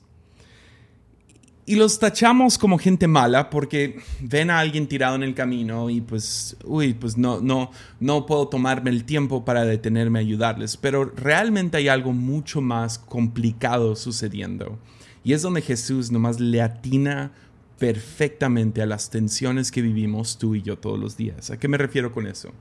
Y 1.66 1.76
los 1.76 2.00
tachamos 2.00 2.58
como 2.58 2.78
gente 2.78 3.08
mala 3.08 3.50
porque 3.50 4.00
ven 4.22 4.50
a 4.50 4.60
alguien 4.60 4.88
tirado 4.88 5.16
en 5.16 5.24
el 5.24 5.36
camino 5.36 5.90
y 5.90 6.02
pues, 6.02 6.56
uy, 6.64 6.94
pues 6.94 7.18
no, 7.18 7.42
no, 7.42 7.72
no 8.00 8.26
puedo 8.26 8.48
tomarme 8.48 8.90
el 8.90 9.04
tiempo 9.04 9.44
para 9.44 9.66
detenerme 9.66 10.20
a 10.20 10.22
ayudarles. 10.22 10.78
Pero 10.78 11.06
realmente 11.06 11.78
hay 11.78 11.88
algo 11.88 12.14
mucho 12.14 12.62
más 12.62 12.98
complicado 12.98 13.96
sucediendo. 13.96 14.80
Y 15.24 15.34
es 15.34 15.42
donde 15.42 15.62
Jesús 15.62 16.10
nomás 16.10 16.40
le 16.40 16.62
atina 16.62 17.34
perfectamente 17.80 18.82
a 18.82 18.86
las 18.86 19.10
tensiones 19.10 19.72
que 19.72 19.82
vivimos 19.82 20.38
tú 20.38 20.54
y 20.54 20.62
yo 20.62 20.78
todos 20.78 21.00
los 21.00 21.18
días. 21.18 21.50
¿A 21.50 21.58
qué 21.58 21.68
me 21.68 21.78
refiero 21.78 22.12
con 22.12 22.28
eso? 22.28 22.52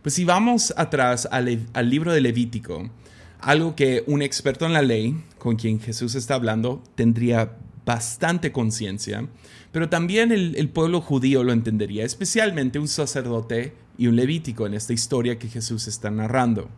Pues 0.00 0.14
si 0.14 0.24
vamos 0.24 0.72
atrás 0.76 1.28
al, 1.30 1.90
libro 1.90 2.12
de 2.12 2.20
Levítico, 2.20 2.88
algo 3.40 3.74
que 3.74 4.04
un 4.06 4.22
experto 4.22 4.64
en 4.64 4.72
la 4.72 4.82
ley, 4.82 5.22
con 5.38 5.56
quien 5.56 5.80
Jesús 5.80 6.14
está 6.14 6.36
hablando, 6.36 6.82
tendría 6.94 7.56
bastante 7.84 8.52
conciencia, 8.52 9.26
pero 9.72 9.88
también 9.88 10.32
el, 10.32 10.68
pueblo 10.68 11.00
judío 11.00 11.42
lo 11.42 11.52
entendería, 11.52 12.04
especialmente 12.04 12.78
un 12.78 12.88
sacerdote 12.88 13.74
y 13.98 14.06
un 14.06 14.16
levítico 14.16 14.66
en 14.66 14.74
esta 14.74 14.92
historia 14.92 15.38
que 15.38 15.48
Jesús 15.48 15.88
está 15.88 16.10
narrando. 16.10 16.68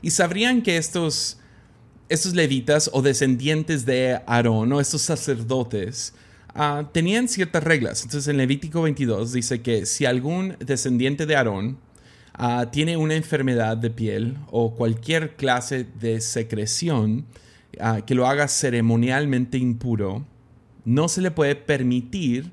Y 0.00 0.10
sabrían 0.10 0.62
que 0.62 0.76
estos, 0.76 1.40
estos 2.08 2.34
levitas 2.34 2.88
o 2.92 3.02
descendientes 3.02 3.84
de 3.84 4.20
Aarón 4.26 4.72
o 4.72 4.80
estos 4.80 5.02
sacerdotes 5.02 6.14
Ah, 6.60 6.88
tenían 6.90 7.28
ciertas 7.28 7.62
reglas. 7.62 8.02
Entonces 8.02 8.26
en 8.26 8.36
Levítico 8.36 8.82
22 8.82 9.32
dice 9.32 9.62
que 9.62 9.86
si 9.86 10.06
algún 10.06 10.56
descendiente 10.58 11.24
de 11.24 11.36
Aarón 11.36 11.78
ah, 12.34 12.66
tiene 12.72 12.96
una 12.96 13.14
enfermedad 13.14 13.76
de 13.76 13.90
piel 13.90 14.38
o 14.50 14.74
cualquier 14.74 15.36
clase 15.36 15.86
de 16.00 16.20
secreción 16.20 17.26
ah, 17.78 18.00
que 18.04 18.16
lo 18.16 18.26
haga 18.26 18.48
ceremonialmente 18.48 19.56
impuro, 19.56 20.26
no 20.84 21.06
se 21.06 21.20
le 21.20 21.30
puede 21.30 21.54
permitir 21.54 22.50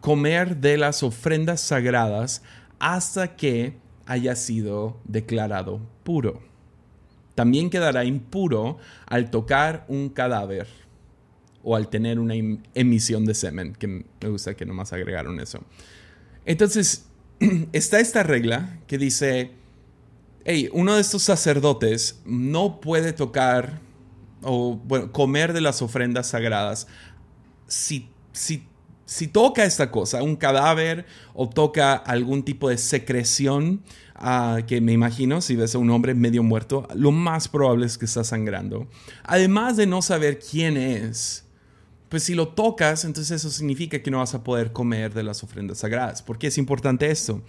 comer 0.00 0.56
de 0.56 0.78
las 0.78 1.02
ofrendas 1.02 1.60
sagradas 1.60 2.42
hasta 2.78 3.36
que 3.36 3.74
haya 4.06 4.34
sido 4.34 4.98
declarado 5.04 5.82
puro. 6.04 6.40
También 7.34 7.68
quedará 7.68 8.06
impuro 8.06 8.78
al 9.06 9.30
tocar 9.30 9.84
un 9.88 10.08
cadáver 10.08 10.66
o 11.68 11.76
al 11.76 11.88
tener 11.88 12.18
una 12.18 12.34
em-, 12.34 12.62
emisión 12.74 13.26
de 13.26 13.34
semen, 13.34 13.74
que 13.74 13.86
me 13.86 14.28
gusta 14.28 14.54
que 14.54 14.64
nomás 14.64 14.94
agregaron 14.94 15.38
eso. 15.38 15.60
Entonces, 16.46 17.04
está 17.72 18.00
esta 18.00 18.22
regla 18.22 18.78
que 18.86 18.96
dice, 18.96 19.50
hey, 20.46 20.70
uno 20.72 20.94
de 20.94 21.02
estos 21.02 21.22
sacerdotes 21.24 22.22
no 22.24 22.80
puede 22.80 23.12
tocar 23.12 23.80
o 24.40 24.80
comer 25.12 25.52
de 25.52 25.60
las 25.60 25.82
ofrendas 25.82 26.28
sagradas 26.28 26.86
si, 27.66 28.08
si, 28.32 28.66
si 29.04 29.26
toca 29.26 29.64
esta 29.64 29.90
cosa, 29.90 30.22
un 30.22 30.36
cadáver 30.36 31.04
o 31.34 31.50
toca 31.50 31.96
algún 31.96 32.44
tipo 32.44 32.70
de 32.70 32.78
secreción, 32.78 33.82
uh, 34.18 34.64
que 34.66 34.80
me 34.80 34.92
imagino, 34.92 35.42
si 35.42 35.54
ves 35.54 35.74
a 35.74 35.78
un 35.78 35.90
hombre 35.90 36.14
medio 36.14 36.42
muerto, 36.42 36.88
lo 36.94 37.12
más 37.12 37.48
probable 37.48 37.84
es 37.84 37.98
que 37.98 38.06
está 38.06 38.24
sangrando. 38.24 38.88
Además 39.24 39.76
de 39.76 39.86
no 39.86 40.00
saber 40.00 40.38
quién 40.38 40.78
es, 40.78 41.44
pues 42.08 42.22
si 42.22 42.34
lo 42.34 42.48
tocas, 42.48 43.04
entonces 43.04 43.42
eso 43.42 43.50
significa 43.50 44.02
que 44.02 44.10
no 44.10 44.18
vas 44.18 44.34
a 44.34 44.42
poder 44.42 44.72
comer 44.72 45.12
de 45.12 45.22
las 45.22 45.42
ofrendas 45.44 45.78
sagradas. 45.78 46.22
¿Por 46.22 46.38
qué 46.38 46.46
es 46.46 46.58
importante 46.58 47.10
esto? 47.10 47.42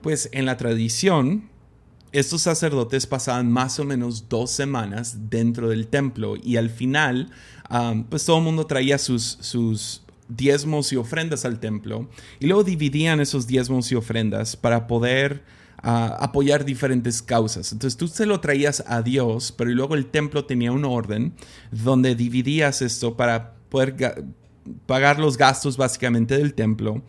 Pues 0.00 0.28
en 0.32 0.46
la 0.46 0.56
tradición, 0.56 1.50
estos 2.12 2.42
sacerdotes 2.42 3.06
pasaban 3.06 3.50
más 3.50 3.78
o 3.78 3.84
menos 3.84 4.28
dos 4.28 4.50
semanas 4.50 5.28
dentro 5.28 5.68
del 5.68 5.88
templo 5.88 6.36
y 6.42 6.56
al 6.56 6.70
final, 6.70 7.30
pues 8.08 8.24
todo 8.24 8.38
el 8.38 8.44
mundo 8.44 8.66
traía 8.66 8.96
sus, 8.96 9.38
sus 9.40 10.02
diezmos 10.28 10.92
y 10.92 10.96
ofrendas 10.96 11.44
al 11.44 11.60
templo 11.60 12.08
y 12.40 12.46
luego 12.46 12.64
dividían 12.64 13.20
esos 13.20 13.46
diezmos 13.46 13.92
y 13.92 13.96
ofrendas 13.96 14.56
para 14.56 14.86
poder 14.86 15.44
ah, 15.82 16.16
apoyar 16.20 16.64
diferentes 16.64 17.20
causas. 17.20 17.72
Entonces 17.72 17.98
tú 17.98 18.08
se 18.08 18.24
lo 18.24 18.40
traías 18.40 18.82
a 18.86 19.02
Dios, 19.02 19.52
pero 19.52 19.70
luego 19.70 19.94
el 19.94 20.06
templo 20.06 20.46
tenía 20.46 20.72
un 20.72 20.84
orden 20.86 21.34
donde 21.70 22.14
dividías 22.14 22.80
esto 22.80 23.16
para 23.16 23.55
poder 23.68 24.24
pagar 24.86 25.18
los 25.18 25.36
gastos 25.36 25.76
básicamente 25.76 26.36
del 26.36 26.54
templo, 26.54 27.02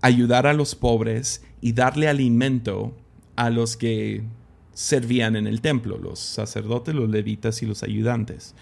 ayudar 0.00 0.46
a 0.46 0.52
los 0.52 0.74
pobres 0.74 1.42
y 1.60 1.72
darle 1.72 2.08
alimento 2.08 2.94
a 3.36 3.50
los 3.50 3.76
que 3.76 4.22
servían 4.74 5.36
en 5.36 5.46
el 5.46 5.60
templo, 5.60 5.98
los 5.98 6.18
sacerdotes, 6.18 6.94
los 6.94 7.10
levitas 7.10 7.62
y 7.62 7.66
los 7.66 7.82
ayudantes. 7.82 8.54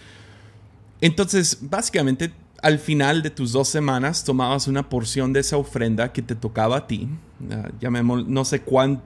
Entonces, 1.00 1.58
básicamente, 1.62 2.32
al 2.62 2.78
final 2.78 3.22
de 3.22 3.30
tus 3.30 3.52
dos 3.52 3.68
semanas 3.68 4.24
tomabas 4.24 4.68
una 4.68 4.88
porción 4.88 5.32
de 5.32 5.40
esa 5.40 5.56
ofrenda 5.56 6.12
que 6.12 6.20
te 6.20 6.34
tocaba 6.34 6.78
a 6.78 6.86
ti, 6.86 7.08
no 7.38 8.44
sé 8.44 8.62
cuál 8.62 9.00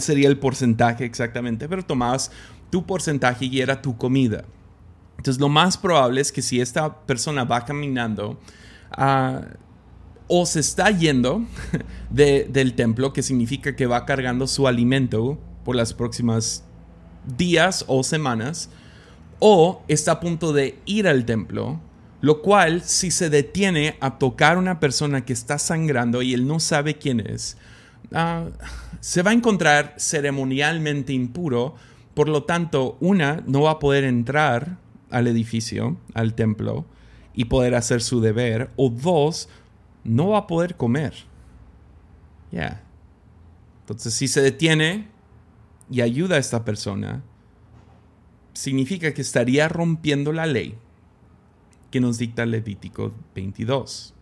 sería 0.00 0.28
el 0.28 0.38
porcentaje 0.38 1.04
exactamente, 1.04 1.68
pero 1.68 1.82
tomabas 1.82 2.30
tu 2.70 2.86
porcentaje 2.86 3.46
y 3.46 3.60
era 3.60 3.82
tu 3.82 3.96
comida. 3.96 4.44
Entonces 5.16 5.40
lo 5.40 5.48
más 5.48 5.76
probable 5.76 6.20
es 6.20 6.32
que 6.32 6.42
si 6.42 6.60
esta 6.60 7.00
persona 7.06 7.44
va 7.44 7.64
caminando 7.64 8.38
ah, 8.92 9.40
o 10.28 10.46
se 10.46 10.60
está 10.60 10.90
yendo 10.90 11.44
del 12.10 12.74
templo, 12.74 13.12
que 13.12 13.22
significa 13.22 13.76
que 13.76 13.86
va 13.86 14.04
cargando 14.04 14.46
su 14.46 14.66
alimento 14.66 15.38
por 15.64 15.76
las 15.76 15.94
próximas 15.94 16.64
días 17.36 17.84
o 17.88 18.02
semanas, 18.02 18.70
o 19.38 19.82
está 19.88 20.12
a 20.12 20.20
punto 20.20 20.52
de 20.52 20.78
ir 20.86 21.08
al 21.08 21.24
templo, 21.24 21.80
lo 22.20 22.40
cual 22.42 22.82
si 22.82 23.10
se 23.10 23.30
detiene 23.30 23.96
a 24.00 24.18
tocar 24.18 24.56
a 24.56 24.58
una 24.58 24.80
persona 24.80 25.24
que 25.24 25.32
está 25.32 25.58
sangrando 25.58 26.22
y 26.22 26.34
él 26.34 26.46
no 26.46 26.60
sabe 26.60 26.96
quién 26.96 27.20
es, 27.20 27.56
ah, 28.12 28.46
se 29.00 29.22
va 29.22 29.30
a 29.30 29.34
encontrar 29.34 29.94
ceremonialmente 29.98 31.12
impuro, 31.12 31.74
por 32.14 32.28
lo 32.28 32.44
tanto, 32.44 32.96
una, 33.00 33.42
no 33.46 33.62
va 33.62 33.72
a 33.72 33.78
poder 33.78 34.04
entrar 34.04 34.78
al 35.10 35.26
edificio, 35.26 35.96
al 36.14 36.34
templo, 36.34 36.84
y 37.34 37.46
poder 37.46 37.74
hacer 37.74 38.02
su 38.02 38.20
deber, 38.20 38.70
o 38.76 38.88
dos, 38.88 39.48
no 40.04 40.28
va 40.28 40.38
a 40.38 40.46
poder 40.46 40.76
comer. 40.76 41.14
Ya. 42.50 42.82
Entonces, 43.80 44.14
si 44.14 44.28
se 44.28 44.40
detiene 44.40 45.08
y 45.90 46.00
ayuda 46.00 46.36
a 46.36 46.38
esta 46.38 46.64
persona, 46.64 47.22
significa 48.52 49.12
que 49.12 49.22
estaría 49.22 49.68
rompiendo 49.68 50.32
la 50.32 50.46
ley 50.46 50.76
que 51.90 52.00
nos 52.00 52.18
dicta 52.18 52.46
Levítico 52.46 53.12
22. 53.34 54.14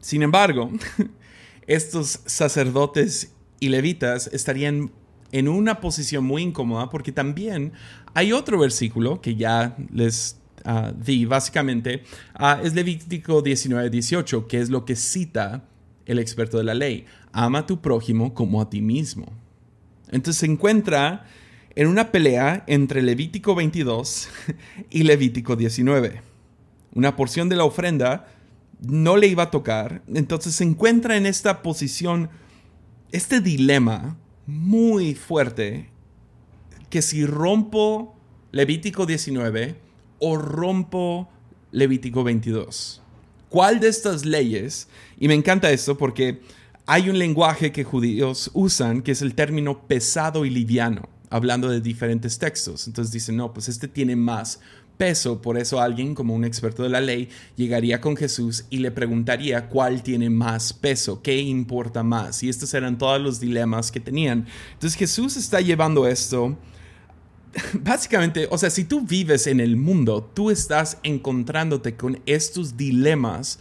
Sin 0.00 0.22
embargo, 0.22 0.70
estos 1.66 2.20
sacerdotes 2.24 3.34
y 3.60 3.68
levitas 3.68 4.28
estarían 4.32 4.92
en 5.32 5.48
una 5.48 5.80
posición 5.80 6.24
muy 6.24 6.42
incómoda 6.42 6.88
porque 6.90 7.12
también 7.12 7.72
hay 8.14 8.32
otro 8.32 8.58
versículo 8.58 9.20
que 9.20 9.36
ya 9.36 9.76
les 9.92 10.38
uh, 10.64 10.92
di 10.96 11.24
básicamente, 11.24 12.02
uh, 12.38 12.64
es 12.64 12.74
Levítico 12.74 13.42
19, 13.42 13.90
18, 13.90 14.46
que 14.46 14.60
es 14.60 14.70
lo 14.70 14.84
que 14.84 14.96
cita 14.96 15.64
el 16.06 16.18
experto 16.18 16.58
de 16.58 16.64
la 16.64 16.74
ley. 16.74 17.04
Ama 17.32 17.60
a 17.60 17.66
tu 17.66 17.80
prójimo 17.80 18.34
como 18.34 18.60
a 18.60 18.70
ti 18.70 18.80
mismo. 18.80 19.26
Entonces 20.10 20.40
se 20.40 20.46
encuentra 20.46 21.26
en 21.74 21.86
una 21.86 22.10
pelea 22.10 22.64
entre 22.66 23.02
Levítico 23.02 23.54
22 23.54 24.28
y 24.90 25.02
Levítico 25.02 25.54
19. 25.54 26.22
Una 26.94 27.14
porción 27.14 27.48
de 27.48 27.56
la 27.56 27.64
ofrenda 27.64 28.26
no 28.80 29.16
le 29.16 29.26
iba 29.26 29.44
a 29.44 29.50
tocar, 29.50 30.02
entonces 30.14 30.54
se 30.54 30.64
encuentra 30.64 31.16
en 31.16 31.26
esta 31.26 31.62
posición, 31.62 32.30
este 33.10 33.40
dilema 33.40 34.16
muy 34.48 35.14
fuerte, 35.14 35.90
que 36.88 37.02
si 37.02 37.26
rompo 37.26 38.16
Levítico 38.50 39.04
19 39.04 39.76
o 40.20 40.38
rompo 40.38 41.28
Levítico 41.70 42.24
22. 42.24 43.02
¿Cuál 43.50 43.78
de 43.78 43.88
estas 43.88 44.24
leyes? 44.24 44.88
Y 45.20 45.28
me 45.28 45.34
encanta 45.34 45.70
esto 45.70 45.98
porque 45.98 46.40
hay 46.86 47.10
un 47.10 47.18
lenguaje 47.18 47.72
que 47.72 47.84
judíos 47.84 48.50
usan 48.54 49.02
que 49.02 49.12
es 49.12 49.20
el 49.20 49.34
término 49.34 49.86
pesado 49.86 50.46
y 50.46 50.50
liviano 50.50 51.10
hablando 51.28 51.68
de 51.68 51.82
diferentes 51.82 52.38
textos. 52.38 52.86
Entonces 52.86 53.12
dicen, 53.12 53.36
no, 53.36 53.52
pues 53.52 53.68
este 53.68 53.86
tiene 53.86 54.16
más 54.16 54.60
peso, 54.98 55.40
por 55.40 55.56
eso 55.56 55.80
alguien 55.80 56.14
como 56.14 56.34
un 56.34 56.44
experto 56.44 56.82
de 56.82 56.88
la 56.90 57.00
ley 57.00 57.28
llegaría 57.56 58.00
con 58.00 58.16
Jesús 58.16 58.64
y 58.68 58.78
le 58.78 58.90
preguntaría 58.90 59.68
cuál 59.68 60.02
tiene 60.02 60.28
más 60.28 60.72
peso, 60.72 61.22
qué 61.22 61.38
importa 61.38 62.02
más. 62.02 62.42
Y 62.42 62.48
estos 62.48 62.74
eran 62.74 62.98
todos 62.98 63.20
los 63.20 63.40
dilemas 63.40 63.90
que 63.90 64.00
tenían. 64.00 64.46
Entonces 64.74 64.98
Jesús 64.98 65.36
está 65.36 65.60
llevando 65.60 66.06
esto. 66.06 66.58
Básicamente, 67.72 68.48
o 68.50 68.58
sea, 68.58 68.68
si 68.68 68.84
tú 68.84 69.00
vives 69.00 69.46
en 69.46 69.60
el 69.60 69.76
mundo, 69.76 70.28
tú 70.34 70.50
estás 70.50 70.98
encontrándote 71.02 71.96
con 71.96 72.20
estos 72.26 72.76
dilemas 72.76 73.58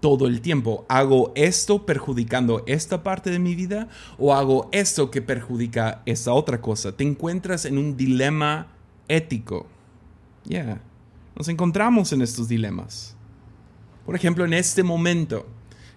todo 0.00 0.26
el 0.26 0.40
tiempo. 0.40 0.86
¿Hago 0.88 1.32
esto 1.36 1.86
perjudicando 1.86 2.64
esta 2.66 3.02
parte 3.02 3.30
de 3.30 3.38
mi 3.38 3.54
vida 3.54 3.88
o 4.18 4.34
hago 4.34 4.68
esto 4.72 5.10
que 5.10 5.22
perjudica 5.22 6.02
esta 6.06 6.32
otra 6.32 6.60
cosa? 6.60 6.96
Te 6.96 7.04
encuentras 7.04 7.64
en 7.64 7.78
un 7.78 7.96
dilema 7.96 8.68
ético. 9.08 9.66
Ya, 10.44 10.80
nos 11.36 11.48
encontramos 11.48 12.12
en 12.12 12.22
estos 12.22 12.48
dilemas. 12.48 13.16
Por 14.06 14.14
ejemplo, 14.16 14.44
en 14.44 14.54
este 14.54 14.82
momento 14.82 15.46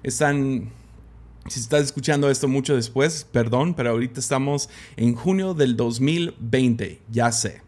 están, 0.04 0.70
si 1.48 1.60
estás 1.60 1.84
escuchando 1.84 2.30
esto 2.30 2.48
mucho 2.48 2.76
después, 2.76 3.26
perdón, 3.32 3.74
pero 3.74 3.92
ahorita 3.92 4.20
estamos 4.20 4.70
en 4.98 5.16
junio 5.16 5.54
del 5.54 5.76
2020, 5.76 7.02
ya 7.10 7.32
sé. 7.32 7.62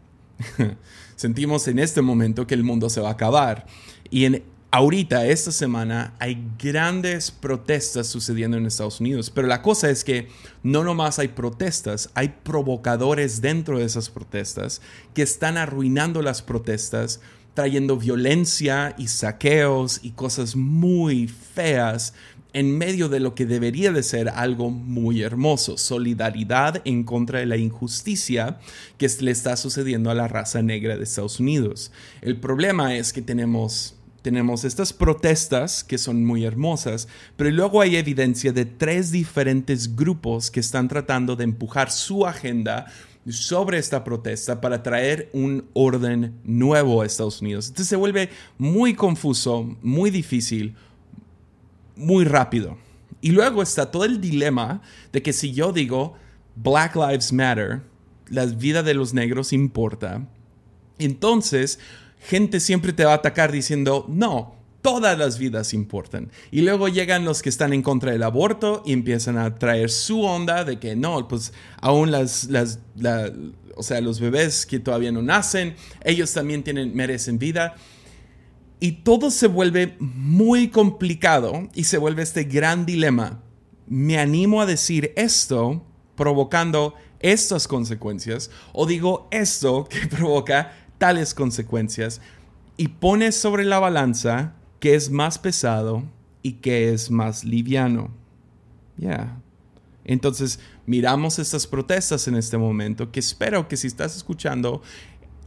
Sentimos 1.16 1.66
en 1.68 1.78
este 1.78 2.02
momento 2.02 2.46
que 2.46 2.54
el 2.54 2.62
mundo 2.62 2.90
se 2.90 3.00
va 3.00 3.08
a 3.08 3.12
acabar. 3.12 3.66
Y 4.10 4.26
en 4.26 4.44
ahorita, 4.70 5.26
esta 5.26 5.52
semana, 5.52 6.14
hay 6.18 6.38
grandes 6.58 7.30
protestas 7.30 8.06
sucediendo 8.06 8.56
en 8.56 8.66
Estados 8.66 9.00
Unidos. 9.00 9.30
Pero 9.30 9.48
la 9.48 9.62
cosa 9.62 9.90
es 9.90 10.04
que 10.04 10.28
no 10.62 10.84
nomás 10.84 11.18
hay 11.18 11.28
protestas, 11.28 12.10
hay 12.14 12.34
provocadores 12.42 13.40
dentro 13.40 13.78
de 13.78 13.84
esas 13.84 14.10
protestas 14.10 14.80
que 15.14 15.22
están 15.22 15.56
arruinando 15.56 16.22
las 16.22 16.42
protestas, 16.42 17.20
trayendo 17.54 17.96
violencia 17.96 18.94
y 18.98 19.08
saqueos 19.08 20.00
y 20.02 20.10
cosas 20.10 20.56
muy 20.56 21.26
feas 21.26 22.12
en 22.52 22.78
medio 22.78 23.10
de 23.10 23.20
lo 23.20 23.34
que 23.34 23.44
debería 23.44 23.92
de 23.92 24.02
ser 24.02 24.30
algo 24.30 24.70
muy 24.70 25.20
hermoso, 25.20 25.76
solidaridad 25.76 26.80
en 26.86 27.04
contra 27.04 27.40
de 27.40 27.44
la 27.44 27.58
injusticia 27.58 28.58
que 28.96 29.10
le 29.20 29.30
está 29.30 29.58
sucediendo 29.58 30.10
a 30.10 30.14
la 30.14 30.26
raza 30.26 30.62
negra 30.62 30.96
de 30.96 31.04
Estados 31.04 31.38
Unidos. 31.38 31.92
El 32.22 32.40
problema 32.40 32.96
es 32.96 33.12
que 33.12 33.20
tenemos 33.20 33.96
tenemos 34.26 34.64
estas 34.64 34.92
protestas 34.92 35.84
que 35.84 35.98
son 35.98 36.24
muy 36.24 36.44
hermosas, 36.44 37.06
pero 37.36 37.48
luego 37.48 37.80
hay 37.80 37.94
evidencia 37.94 38.52
de 38.52 38.64
tres 38.64 39.12
diferentes 39.12 39.94
grupos 39.94 40.50
que 40.50 40.58
están 40.58 40.88
tratando 40.88 41.36
de 41.36 41.44
empujar 41.44 41.92
su 41.92 42.26
agenda 42.26 42.86
sobre 43.28 43.78
esta 43.78 44.02
protesta 44.02 44.60
para 44.60 44.82
traer 44.82 45.30
un 45.32 45.66
orden 45.74 46.40
nuevo 46.42 47.02
a 47.02 47.06
Estados 47.06 47.40
Unidos. 47.40 47.68
Entonces 47.68 47.86
se 47.86 47.94
vuelve 47.94 48.30
muy 48.58 48.94
confuso, 48.94 49.76
muy 49.80 50.10
difícil, 50.10 50.74
muy 51.94 52.24
rápido. 52.24 52.78
Y 53.20 53.30
luego 53.30 53.62
está 53.62 53.92
todo 53.92 54.06
el 54.06 54.20
dilema 54.20 54.82
de 55.12 55.22
que 55.22 55.32
si 55.32 55.52
yo 55.52 55.72
digo 55.72 56.14
Black 56.56 56.96
Lives 56.96 57.32
Matter, 57.32 57.82
la 58.28 58.46
vida 58.46 58.82
de 58.82 58.94
los 58.94 59.14
negros 59.14 59.52
importa, 59.52 60.26
entonces 60.98 61.78
gente 62.20 62.60
siempre 62.60 62.92
te 62.92 63.04
va 63.04 63.12
a 63.12 63.16
atacar 63.16 63.52
diciendo, 63.52 64.06
no, 64.08 64.54
todas 64.82 65.18
las 65.18 65.38
vidas 65.38 65.74
importan. 65.74 66.30
Y 66.50 66.62
luego 66.62 66.88
llegan 66.88 67.24
los 67.24 67.42
que 67.42 67.48
están 67.48 67.72
en 67.72 67.82
contra 67.82 68.12
del 68.12 68.22
aborto 68.22 68.82
y 68.86 68.92
empiezan 68.92 69.36
a 69.36 69.58
traer 69.58 69.90
su 69.90 70.22
onda 70.22 70.64
de 70.64 70.78
que 70.78 70.94
no, 70.94 71.26
pues 71.26 71.52
aún 71.80 72.10
las, 72.10 72.44
las 72.44 72.78
o 73.76 73.82
sea, 73.82 74.00
los 74.00 74.20
bebés 74.20 74.64
que 74.64 74.78
todavía 74.78 75.12
no 75.12 75.22
nacen, 75.22 75.76
ellos 76.02 76.32
también 76.32 76.62
tienen, 76.62 76.94
merecen 76.94 77.38
vida. 77.38 77.74
Y 78.80 78.92
todo 79.02 79.30
se 79.30 79.46
vuelve 79.46 79.96
muy 79.98 80.68
complicado 80.68 81.68
y 81.74 81.84
se 81.84 81.98
vuelve 81.98 82.22
este 82.22 82.44
gran 82.44 82.86
dilema. 82.86 83.42
Me 83.86 84.18
animo 84.18 84.60
a 84.60 84.66
decir 84.66 85.12
esto 85.16 85.84
provocando 86.14 86.94
estas 87.20 87.66
consecuencias 87.66 88.50
o 88.72 88.86
digo 88.86 89.28
esto 89.30 89.88
que 89.88 90.06
provoca 90.10 90.85
tales 90.98 91.34
consecuencias 91.34 92.20
y 92.76 92.88
pones 92.88 93.36
sobre 93.36 93.64
la 93.64 93.78
balanza 93.78 94.54
qué 94.80 94.94
es 94.94 95.10
más 95.10 95.38
pesado 95.38 96.04
y 96.42 96.54
qué 96.54 96.92
es 96.92 97.10
más 97.10 97.44
liviano. 97.44 98.10
Ya. 98.96 99.40
Entonces, 100.04 100.60
miramos 100.86 101.38
estas 101.38 101.66
protestas 101.66 102.28
en 102.28 102.36
este 102.36 102.58
momento, 102.58 103.10
que 103.10 103.20
espero 103.20 103.68
que 103.68 103.76
si 103.76 103.86
estás 103.86 104.16
escuchando 104.16 104.82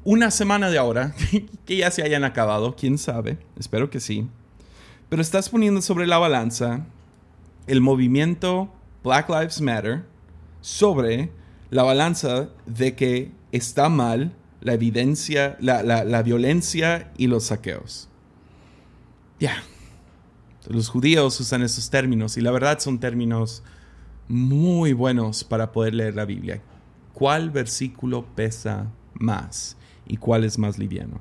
una 0.04 0.32
semana 0.32 0.70
de 0.70 0.78
ahora, 0.78 1.16
que 1.66 1.78
ya 1.78 1.92
se 1.92 2.04
hayan 2.04 2.24
acabado, 2.24 2.76
quién 2.76 2.98
sabe, 2.98 3.38
espero 3.58 3.90
que 3.90 4.00
sí. 4.00 4.28
Pero 5.08 5.22
estás 5.22 5.50
poniendo 5.50 5.82
sobre 5.82 6.08
la 6.08 6.18
balanza 6.18 6.86
el 7.68 7.82
movimiento 7.82 8.74
Black 9.04 9.30
Lives 9.30 9.62
Matter 9.62 10.04
sobre 10.62 11.32
la 11.70 11.84
balanza 11.84 12.50
de 12.66 12.96
que 12.96 13.32
está 13.52 13.90
mal 13.90 14.34
la 14.62 14.74
evidencia, 14.74 15.58
la, 15.60 16.22
violencia 16.24 17.12
y 17.18 17.28
los 17.28 17.46
saqueos. 17.46 18.10
Ya. 19.40 19.64
Los 20.68 20.90
judíos 20.90 21.40
usan 21.40 21.64
esos 21.64 21.90
términos 21.90 22.38
y 22.38 22.42
la 22.42 22.52
verdad 22.52 22.80
son 22.80 23.00
términos 23.00 23.64
muy 24.28 24.94
buenos 24.94 25.44
para 25.44 25.72
poder 25.72 25.96
leer 25.96 26.16
la 26.16 26.26
Biblia. 26.26 26.62
¿Cuál 27.14 27.50
versículo 27.50 28.26
pesa 28.36 28.92
más 29.14 29.78
y 30.06 30.18
cuál 30.18 30.44
es 30.44 30.60
más 30.60 30.78
liviano? 30.78 31.20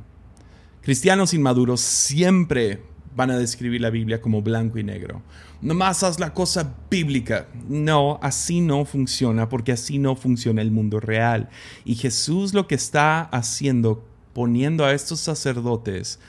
Cristianos 0.82 1.32
inmaduros 1.32 1.80
siempre 1.80 2.82
van 3.18 3.32
a 3.32 3.36
describir 3.36 3.80
la 3.80 3.90
Biblia 3.90 4.22
como 4.22 4.42
blanco 4.42 4.78
y 4.78 4.84
negro 4.84 5.22
nomás 5.60 6.02
haz 6.02 6.20
la 6.20 6.32
cosa 6.34 6.76
bíblica. 6.90 7.48
No, 7.68 8.18
así 8.22 8.60
no 8.60 8.84
funciona, 8.84 9.48
porque 9.48 9.72
así 9.72 9.98
no 9.98 10.16
funciona 10.16 10.62
el 10.62 10.70
mundo 10.70 11.00
real. 11.00 11.48
Y 11.84 11.96
Jesús 11.96 12.54
lo 12.54 12.66
que 12.66 12.74
está 12.74 13.22
haciendo, 13.22 14.04
poniendo 14.32 14.84
a 14.84 14.92
estos 14.92 15.20
sacerdotes 15.20 16.20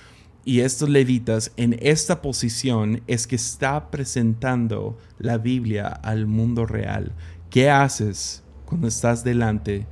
y 0.46 0.62
estos 0.62 0.90
levitas 0.90 1.52
en 1.58 1.78
esta 1.80 2.22
posición, 2.22 3.04
es 3.06 3.28
que 3.28 3.36
está 3.36 3.92
presentando 3.92 4.98
la 5.20 5.38
Biblia 5.38 5.88
al 5.88 6.26
mundo 6.26 6.66
real. 6.66 7.14
¿Qué 7.52 7.70
haces 7.70 8.44
cuando 8.66 8.88
estás 8.88 9.24
delante 9.24 9.86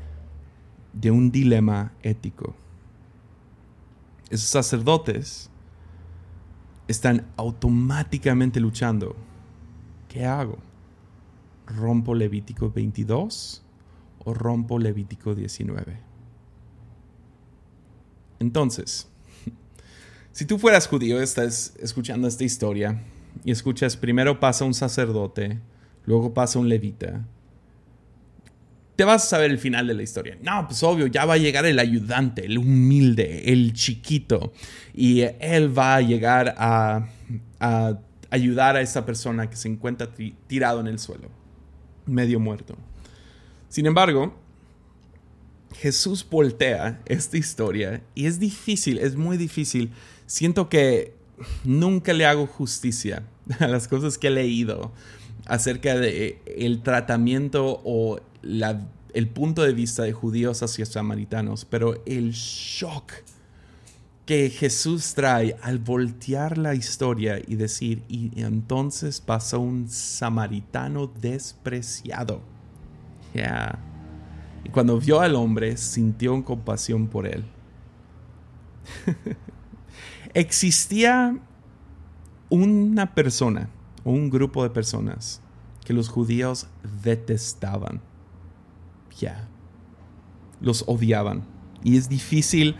de 0.94 1.12
un 1.12 1.32
dilema 1.32 1.94
ético? 2.02 2.56
esos 4.30 4.50
sacerdotes 4.50 5.50
están 6.88 7.28
automáticamente 7.36 8.60
luchando. 8.60 9.16
¿Qué 10.08 10.26
hago? 10.26 10.58
¿Rompo 11.66 12.16
Levítico 12.16 12.72
22 12.72 13.62
o 14.20 14.34
rompo 14.34 14.80
Levítico 14.80 15.36
19? 15.36 16.00
Entonces, 18.40 19.10
si 20.32 20.46
tú 20.46 20.58
fueras 20.58 20.88
judío, 20.88 21.22
estás 21.22 21.76
escuchando 21.80 22.28
esta 22.28 22.44
historia 22.44 23.02
y 23.44 23.52
escuchas, 23.52 23.98
primero 23.98 24.40
pasa 24.40 24.66
un 24.66 24.74
sacerdote, 24.74 25.60
luego 26.06 26.34
pasa 26.34 26.60
un 26.60 26.70
levita, 26.70 27.26
te 28.98 29.04
vas 29.04 29.26
a 29.26 29.28
saber 29.28 29.52
el 29.52 29.60
final 29.60 29.86
de 29.86 29.94
la 29.94 30.02
historia. 30.02 30.38
No, 30.42 30.66
pues 30.68 30.82
obvio, 30.82 31.06
ya 31.06 31.24
va 31.24 31.36
a 31.36 31.38
llegar 31.38 31.68
el 31.68 31.78
ayudante, 31.78 32.46
el 32.46 32.58
humilde, 32.58 33.54
el 33.54 33.74
chiquito, 33.74 34.52
y 34.94 35.22
él 35.40 35.78
va 35.78 35.98
a 35.98 36.02
llegar 36.02 36.56
a, 36.58 37.08
ayudar 38.32 38.76
a 38.76 38.82
esa 38.82 39.06
persona 39.06 39.50
que 39.52 39.56
se 39.56 39.70
encuentra 39.70 40.10
tirado 40.48 40.80
en 40.80 40.88
el 40.88 40.98
suelo, 40.98 41.30
medio 42.08 42.40
muerto. 42.40 42.76
Sin 43.70 43.86
embargo, 43.86 44.36
Jesús 45.76 46.26
voltea 46.28 47.00
esta 47.06 47.38
historia 47.38 48.02
y 48.16 48.26
es 48.26 48.40
difícil, 48.40 48.98
es 48.98 49.16
muy 49.16 49.38
difícil. 49.38 49.92
Siento 50.26 50.70
que 50.70 51.14
nunca 51.64 52.14
le 52.14 52.26
hago 52.26 52.48
justicia 52.48 53.22
a 53.60 53.68
las 53.68 53.88
cosas 53.88 54.18
que 54.18 54.28
he 54.28 54.32
leído 54.32 54.92
acerca 55.46 55.96
de 55.96 56.42
el 56.46 56.82
tratamiento 56.82 57.80
o 57.86 58.20
el 59.14 59.30
punto 59.30 59.64
de 59.64 59.74
vista 59.74 60.04
de 60.04 60.14
judíos 60.14 60.64
hacia 60.64 60.86
samaritanos, 60.86 61.66
pero 61.66 62.04
el 62.06 62.32
shock 62.32 63.12
que 64.26 64.50
Jesús 64.50 65.14
trae 65.14 65.56
al 65.62 65.80
voltear 65.80 66.58
la 66.58 66.76
historia 66.76 67.40
y 67.46 67.56
decir, 67.56 68.04
y 68.10 68.42
entonces 68.42 69.22
pasó 69.22 69.62
un 69.62 69.90
samaritano 69.90 71.08
despreciado. 71.08 72.42
Y 74.64 74.70
cuando 74.70 75.00
vio 75.00 75.22
al 75.22 75.36
hombre, 75.36 75.78
sintió 75.78 76.44
compasión 76.44 77.08
por 77.08 77.26
él. 77.26 77.46
Existía 80.34 81.40
una 82.50 83.14
persona, 83.14 83.70
un 84.04 84.30
grupo 84.30 84.64
de 84.64 84.70
personas 84.70 85.42
que 85.86 85.94
los 85.94 86.10
judíos 86.10 86.68
detestaban 87.04 88.02
ya. 89.20 89.48
Los 90.62 90.84
odiaban. 90.88 91.44
Y 91.84 91.98
es 91.98 92.10
difícil, 92.10 92.76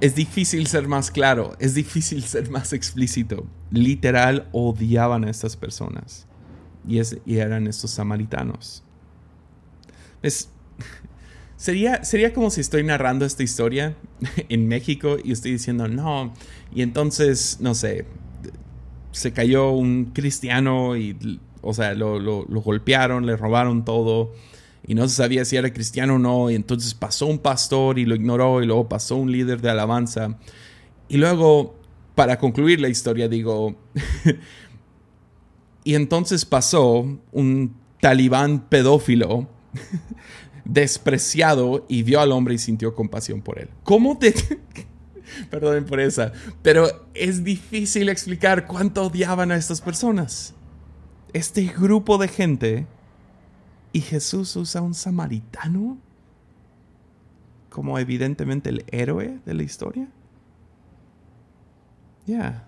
es 0.00 0.14
difícil 0.14 0.66
ser 0.66 0.88
más 0.88 1.10
claro, 1.10 1.54
es 1.58 1.74
difícil 1.74 2.22
ser 2.24 2.50
más 2.50 2.72
explícito. 2.72 3.46
Literal 3.70 4.48
odiaban 4.52 5.24
a 5.24 5.30
estas 5.30 5.56
personas. 5.56 6.26
Y, 6.86 7.00
y 7.24 7.38
eran 7.38 7.66
estos 7.66 7.90
samaritanos. 7.90 8.84
Es, 10.22 10.50
sería, 11.56 12.04
sería 12.04 12.32
como 12.32 12.50
si 12.50 12.60
estoy 12.60 12.82
narrando 12.82 13.24
esta 13.24 13.42
historia 13.42 13.96
en 14.48 14.68
México 14.68 15.16
y 15.22 15.32
estoy 15.32 15.52
diciendo, 15.52 15.88
no, 15.88 16.32
y 16.74 16.82
entonces, 16.82 17.58
no 17.60 17.74
sé, 17.74 18.06
se 19.12 19.32
cayó 19.32 19.70
un 19.70 20.06
cristiano 20.06 20.96
y, 20.96 21.40
o 21.62 21.72
sea, 21.72 21.94
lo, 21.94 22.18
lo 22.18 22.44
golpearon, 22.60 23.26
le 23.26 23.36
robaron 23.36 23.84
todo 23.84 24.32
y 24.86 24.94
no 24.94 25.08
se 25.08 25.16
sabía 25.16 25.44
si 25.44 25.56
era 25.56 25.72
cristiano 25.72 26.16
o 26.16 26.18
no, 26.18 26.50
y 26.50 26.54
entonces 26.54 26.94
pasó 26.94 27.26
un 27.26 27.38
pastor 27.38 27.98
y 27.98 28.04
lo 28.04 28.14
ignoró, 28.14 28.62
y 28.62 28.66
luego 28.66 28.88
pasó 28.88 29.16
un 29.16 29.32
líder 29.32 29.60
de 29.60 29.70
alabanza. 29.70 30.38
Y 31.08 31.16
luego, 31.16 31.78
para 32.14 32.38
concluir 32.38 32.80
la 32.80 32.88
historia, 32.88 33.28
digo, 33.28 33.76
y 35.84 35.94
entonces 35.94 36.44
pasó 36.44 37.18
un 37.32 37.74
talibán 38.00 38.68
pedófilo 38.68 39.48
despreciado 40.64 41.86
y 41.88 42.02
vio 42.02 42.20
al 42.20 42.32
hombre 42.32 42.54
y 42.54 42.58
sintió 42.58 42.94
compasión 42.94 43.40
por 43.40 43.58
él. 43.58 43.70
¿Cómo 43.84 44.18
te... 44.18 44.34
Perdonen 45.50 45.86
por 45.86 46.00
esa, 46.00 46.32
pero 46.62 47.08
es 47.14 47.42
difícil 47.42 48.10
explicar 48.10 48.66
cuánto 48.66 49.06
odiaban 49.06 49.50
a 49.50 49.56
estas 49.56 49.80
personas. 49.80 50.54
Este 51.32 51.64
grupo 51.64 52.18
de 52.18 52.28
gente 52.28 52.86
y 53.94 54.00
Jesús 54.00 54.56
usa 54.56 54.82
un 54.82 54.92
samaritano 54.92 55.96
como 57.70 57.96
evidentemente 58.00 58.70
el 58.70 58.84
héroe 58.90 59.38
de 59.46 59.54
la 59.54 59.62
historia. 59.62 60.08
Ya. 62.26 62.66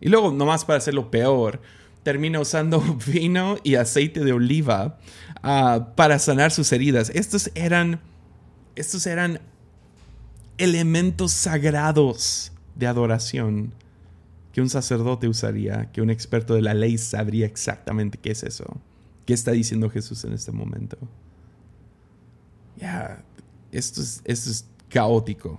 Y 0.00 0.08
luego, 0.08 0.32
nomás 0.32 0.64
para 0.64 0.78
hacerlo 0.78 1.08
peor, 1.08 1.60
termina 2.02 2.40
usando 2.40 2.80
vino 3.06 3.58
y 3.62 3.76
aceite 3.76 4.24
de 4.24 4.32
oliva 4.32 4.98
ah, 5.44 5.92
para 5.94 6.18
sanar 6.18 6.50
sus 6.50 6.72
heridas. 6.72 7.12
Estos 7.14 7.52
eran, 7.54 8.00
estos 8.74 9.06
eran 9.06 9.38
elementos 10.58 11.30
sagrados 11.30 12.50
de 12.74 12.88
adoración 12.88 13.72
que 14.52 14.60
un 14.60 14.68
sacerdote 14.68 15.28
usaría, 15.28 15.92
que 15.92 16.02
un 16.02 16.10
experto 16.10 16.54
de 16.54 16.62
la 16.62 16.74
ley 16.74 16.98
sabría 16.98 17.46
exactamente 17.46 18.18
qué 18.18 18.32
es 18.32 18.42
eso. 18.42 18.80
¿Qué 19.26 19.32
está 19.32 19.52
diciendo 19.52 19.88
Jesús 19.88 20.24
en 20.24 20.32
este 20.32 20.52
momento? 20.52 20.98
Ya, 22.76 23.24
esto, 23.72 24.02
es, 24.02 24.20
esto 24.24 24.50
es 24.50 24.66
caótico. 24.88 25.58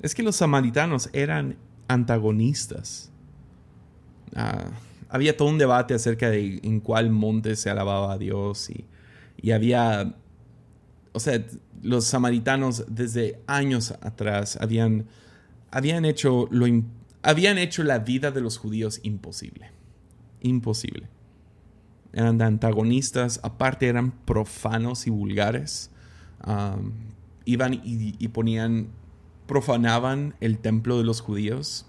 Es 0.00 0.14
que 0.14 0.22
los 0.22 0.36
samaritanos 0.36 1.08
eran 1.12 1.56
antagonistas. 1.88 3.10
Ah, 4.34 4.70
había 5.08 5.36
todo 5.36 5.48
un 5.48 5.58
debate 5.58 5.94
acerca 5.94 6.28
de 6.28 6.60
en 6.62 6.80
cuál 6.80 7.10
monte 7.10 7.54
se 7.54 7.70
alababa 7.70 8.12
a 8.12 8.18
Dios 8.18 8.68
y, 8.70 8.84
y 9.40 9.52
había, 9.52 10.16
o 11.12 11.20
sea, 11.20 11.44
los 11.82 12.04
samaritanos 12.04 12.84
desde 12.88 13.40
años 13.46 13.92
atrás 14.00 14.58
habían, 14.60 15.06
habían, 15.70 16.04
hecho 16.04 16.48
lo, 16.50 16.66
habían 17.22 17.58
hecho 17.58 17.84
la 17.84 18.00
vida 18.00 18.32
de 18.32 18.40
los 18.40 18.58
judíos 18.58 18.98
imposible. 19.04 19.70
Imposible 20.40 21.08
eran 22.12 22.40
antagonistas, 22.40 23.40
aparte 23.42 23.88
eran 23.88 24.10
profanos 24.10 25.06
y 25.06 25.10
vulgares. 25.10 25.90
iban 27.44 27.80
y, 27.84 28.28
ponían, 28.28 28.88
profanaban 29.46 30.34
el 30.40 30.58
templo 30.58 30.98
de 30.98 31.04
los 31.04 31.20
judíos 31.20 31.86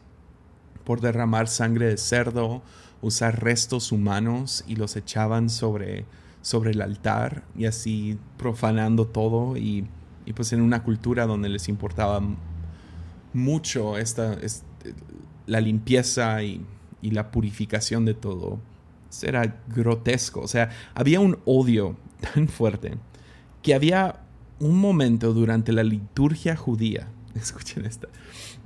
por 0.83 1.01
derramar 1.01 1.47
sangre 1.47 1.87
de 1.87 1.97
cerdo, 1.97 2.61
usar 3.01 3.43
restos 3.43 3.91
humanos 3.91 4.63
y 4.67 4.75
los 4.75 4.95
echaban 4.95 5.49
sobre, 5.49 6.05
sobre 6.41 6.71
el 6.71 6.81
altar 6.81 7.43
y 7.55 7.65
así 7.65 8.17
profanando 8.37 9.07
todo 9.07 9.57
y, 9.57 9.87
pues 10.35 10.51
en 10.53 10.61
una 10.61 10.83
cultura 10.83 11.25
donde 11.25 11.49
les 11.49 11.69
importaba 11.69 12.21
mucho 13.33 13.97
esta, 13.97 14.37
la 15.45 15.61
limpieza 15.61 16.43
y, 16.43 16.65
y 17.01 17.11
la 17.11 17.31
purificación 17.31 18.05
de 18.05 18.13
todo 18.13 18.59
era 19.23 19.61
grotesco. 19.73 20.41
O 20.41 20.47
sea, 20.47 20.69
había 20.93 21.19
un 21.19 21.39
odio 21.45 21.95
tan 22.33 22.47
fuerte 22.47 22.95
que 23.61 23.73
había 23.73 24.21
un 24.59 24.77
momento 24.79 25.33
durante 25.33 25.71
la 25.71 25.83
liturgia 25.83 26.55
judía. 26.55 27.07
Escuchen 27.35 27.85
esta. 27.85 28.07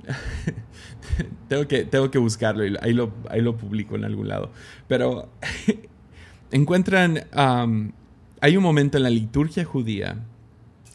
tengo, 1.48 1.68
que, 1.68 1.84
tengo 1.84 2.10
que 2.10 2.18
buscarlo 2.18 2.66
y 2.66 2.76
ahí 2.80 2.92
lo, 2.92 3.12
ahí 3.30 3.40
lo 3.40 3.56
publico 3.56 3.96
en 3.96 4.04
algún 4.04 4.28
lado. 4.28 4.50
Pero 4.88 5.28
encuentran. 6.50 7.24
hay 8.40 8.56
un 8.56 8.62
momento 8.62 8.96
en 8.96 9.04
la 9.04 9.10
liturgia 9.10 9.64
judía. 9.64 10.24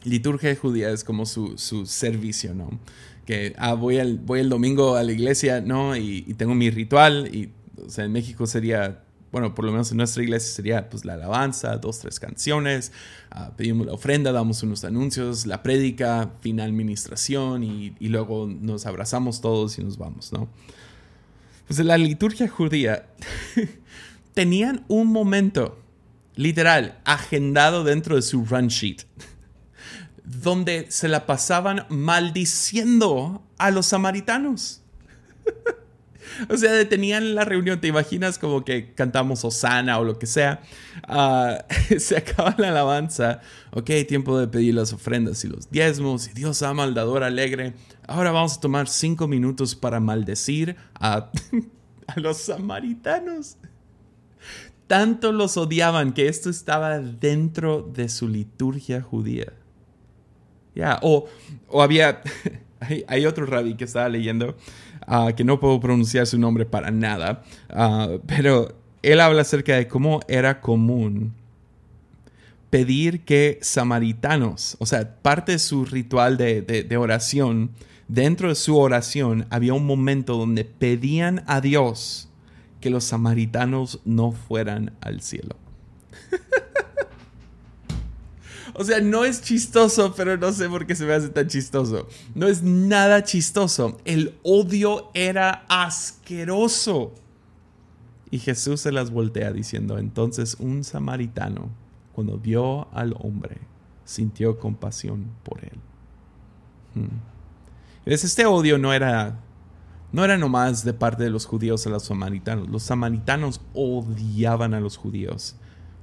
Liturgia 0.03 0.55
judía 0.55 0.89
es 0.91 1.03
como 1.03 1.25
su, 1.25 1.57
su 1.57 1.86
servicio, 1.86 2.53
¿no? 2.53 2.79
Que 3.25 3.53
ah, 3.57 3.73
voy, 3.73 3.99
al, 3.99 4.19
voy 4.19 4.39
el 4.39 4.49
domingo 4.49 4.95
a 4.95 5.03
la 5.03 5.12
iglesia, 5.12 5.60
¿no? 5.60 5.97
Y, 5.97 6.23
y 6.25 6.33
tengo 6.36 6.55
mi 6.55 6.69
ritual. 6.69 7.29
Y, 7.33 7.51
o 7.86 7.89
sea, 7.89 8.05
en 8.05 8.13
México 8.13 8.47
sería 8.47 9.03
bueno, 9.31 9.53
por 9.53 9.65
lo 9.65 9.71
menos 9.71 9.91
en 9.91 9.97
nuestra 9.97 10.23
iglesia 10.23 10.53
sería 10.53 10.89
pues 10.89 11.03
la 11.03 11.15
alabanza, 11.15 11.75
dos, 11.77 11.99
tres 11.99 12.19
canciones, 12.19 12.91
ah, 13.29 13.51
pedimos 13.57 13.85
la 13.85 13.93
ofrenda, 13.93 14.31
damos 14.31 14.63
unos 14.63 14.83
anuncios, 14.85 15.45
la 15.45 15.63
prédica, 15.63 16.31
final 16.41 16.69
administración 16.69 17.63
y, 17.63 17.95
luego 17.99 18.47
nos 18.47 18.85
abrazamos 18.85 19.41
todos 19.41 19.77
y 19.79 19.83
nos 19.83 19.97
vamos, 19.97 20.31
¿no? 20.31 20.47
Pues 21.67 21.79
en 21.79 21.87
la 21.87 21.97
liturgia 21.97 22.47
judía 22.47 23.07
tenían 24.33 24.85
un 24.87 25.07
momento, 25.07 25.77
literal, 26.35 26.99
agendado 27.03 27.83
dentro 27.83 28.15
de 28.15 28.21
su 28.21 28.45
run 28.45 28.67
sheet, 28.67 29.03
donde 30.23 30.85
se 30.89 31.09
la 31.09 31.25
pasaban 31.25 31.85
maldiciendo 31.89 33.43
a 33.57 33.71
los 33.71 33.87
samaritanos. 33.87 34.81
O 36.50 36.58
sea, 36.58 36.71
detenían 36.71 37.36
la 37.36 37.45
reunión. 37.45 37.80
¿Te 37.80 37.88
imaginas 37.88 38.38
como 38.38 38.63
que 38.63 38.93
cantamos 38.93 39.43
Osana 39.43 40.00
o 40.00 40.04
lo 40.04 40.19
que 40.19 40.26
sea? 40.26 40.62
Ah, 41.04 41.65
se 41.97 42.17
acaba 42.17 42.56
la 42.58 42.69
alabanza. 42.69 43.41
Ok, 43.71 43.91
tiempo 44.08 44.38
de 44.39 44.47
pedir 44.47 44.76
las 44.76 44.93
ofrendas 44.93 45.43
y 45.43 45.47
los 45.47 45.69
diezmos. 45.69 46.28
Y 46.30 46.34
Dios 46.34 46.62
ama 46.62 46.84
al 46.84 46.93
dador 46.93 47.23
alegre. 47.23 47.73
Ahora 48.08 48.32
vamos 48.32 48.58
a 48.58 48.62
tomar 48.62 48.88
cinco 48.88 49.28
minutos 49.28 49.76
para 49.76 50.00
maldecir 50.00 50.76
a, 50.95 51.32
los 52.15 52.38
samaritanos. 52.38 53.58
Tanto 54.88 55.34
los 55.34 55.58
odiaban 55.58 56.13
que 56.13 56.28
esto 56.28 56.50
estaba 56.50 57.00
dentro 57.00 57.82
de 57.82 58.08
su 58.08 58.30
liturgia 58.30 59.02
judía. 59.02 59.54
Ya, 60.73 61.00
o, 61.02 61.28
o 61.67 61.82
había. 61.82 62.21
hay, 63.08 63.26
otro 63.26 63.45
rabí 63.45 63.76
que 63.76 63.86
estaba 63.86 64.10
leyendo 64.10 64.56
Ah, 65.09 65.31
que 65.33 65.45
no 65.45 65.57
puedo 65.61 65.79
pronunciar 65.79 66.27
su 66.27 66.37
nombre 66.37 66.65
para 66.65 66.91
nada, 66.91 67.41
ah, 67.69 68.09
pero 68.25 68.75
él 69.01 69.21
habla 69.21 69.43
acerca 69.43 69.77
de 69.77 69.87
cómo 69.87 70.19
era 70.27 70.59
común 70.59 71.33
pedir 72.69 73.21
que 73.21 73.57
samaritanos, 73.61 74.75
o 74.79 74.85
sea, 74.85 75.15
parte 75.21 75.53
de 75.53 75.59
su 75.59 75.85
ritual 75.85 76.35
de, 76.35 76.61
de 76.61 76.97
oración, 76.97 77.71
dentro 78.09 78.49
de 78.49 78.55
su 78.55 78.77
oración 78.77 79.47
había 79.49 79.73
un 79.73 79.85
momento 79.85 80.35
donde 80.35 80.65
pedían 80.65 81.41
a 81.47 81.61
Dios 81.61 82.27
que 82.81 82.89
los 82.89 83.05
samaritanos 83.05 84.01
no 84.03 84.33
fueran 84.33 84.91
al 84.99 85.21
cielo. 85.21 85.55
O 88.79 88.83
sea, 88.83 89.01
no 89.01 89.25
es 89.25 89.41
chistoso, 89.41 90.13
pero 90.15 90.37
no 90.37 90.51
sé 90.53 90.69
por 90.69 90.85
qué 90.85 90.93
se 90.93 91.03
me 91.03 91.13
hace 91.13 91.29
tan 91.29 91.47
chistoso. 91.47 92.07
No 92.35 92.47
es 92.47 92.61
nada 92.61 93.23
chistoso. 93.23 93.97
El 94.05 94.35
odio 94.43 95.09
era 95.15 95.65
asqueroso. 95.67 97.15
Y 98.29 98.37
Jesús 98.37 98.81
se 98.81 98.91
las 98.91 99.09
voltea 99.09 99.51
diciendo, 99.51 99.97
entonces 99.97 100.57
un 100.59 100.83
samaritano, 100.83 101.71
cuando 102.13 102.37
vio 102.37 102.87
al 102.93 103.15
hombre, 103.17 103.57
sintió 104.05 104.59
compasión 104.59 105.25
por 105.43 105.65
él. 105.65 105.79
Hmm. 106.93 107.17
Este 108.05 108.45
odio 108.45 108.77
no 108.77 108.93
era, 108.93 109.39
no 110.11 110.23
era 110.23 110.37
nomás 110.37 110.83
de 110.85 110.93
parte 110.93 111.23
de 111.23 111.31
los 111.31 111.47
judíos 111.47 111.87
a 111.87 111.89
los 111.89 112.03
samaritanos. 112.03 112.69
Los 112.69 112.83
samaritanos 112.83 113.59
odiaban 113.73 114.75
a 114.75 114.79
los 114.79 114.97
judíos. 114.97 115.55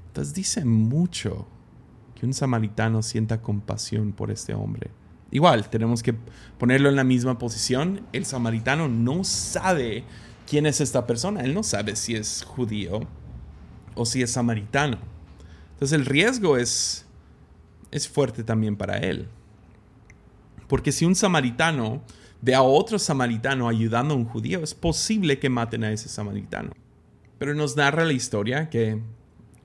Entonces 0.09 0.35
dice 0.35 0.65
mucho 0.65 1.47
un 2.27 2.35
samaritano 2.35 3.03
sienta 3.03 3.41
compasión 3.41 4.13
por 4.13 4.31
este 4.31 4.55
hombre. 4.55 4.91
Igual, 5.31 5.69
tenemos 5.69 6.03
que 6.03 6.15
ponerlo 6.59 6.89
en 6.89 6.97
la 6.97 7.05
misma 7.05 7.39
posición. 7.39 8.03
El 8.13 8.25
samaritano 8.25 8.89
no 8.89 9.25
sabe 9.25 10.05
quién 10.49 10.67
es 10.67 10.81
esta 10.81 11.07
persona. 11.07 11.41
Él 11.43 11.55
no 11.55 11.63
sabe 11.63 11.97
si 11.97 12.15
es 12.15 12.45
judío 12.47 13.01
o 13.95 14.07
si 14.07 14.23
es 14.23 14.31
samaritano. 14.31 14.99
Entonces 15.73 15.99
el 15.99 16.07
riesgo 16.07 16.57
es, 16.57 17.07
es 17.91 18.09
fuerte 18.09 18.45
también 18.45 18.77
para 18.77 18.99
él. 18.99 19.29
Porque 20.69 20.93
si 20.93 21.05
un 21.05 21.15
samaritano 21.15 22.03
ve 22.41 22.55
a 22.55 22.63
otro 22.63 22.99
samaritano 22.99 23.69
ayudando 23.69 24.15
a 24.15 24.17
un 24.17 24.25
judío, 24.25 24.63
es 24.63 24.75
posible 24.75 25.39
que 25.39 25.49
maten 25.49 25.83
a 25.85 25.93
ese 25.93 26.09
samaritano. 26.09 26.73
Pero 27.39 27.55
nos 27.55 27.77
narra 27.77 28.05
la 28.05 28.13
historia 28.13 28.71
que 28.71 29.03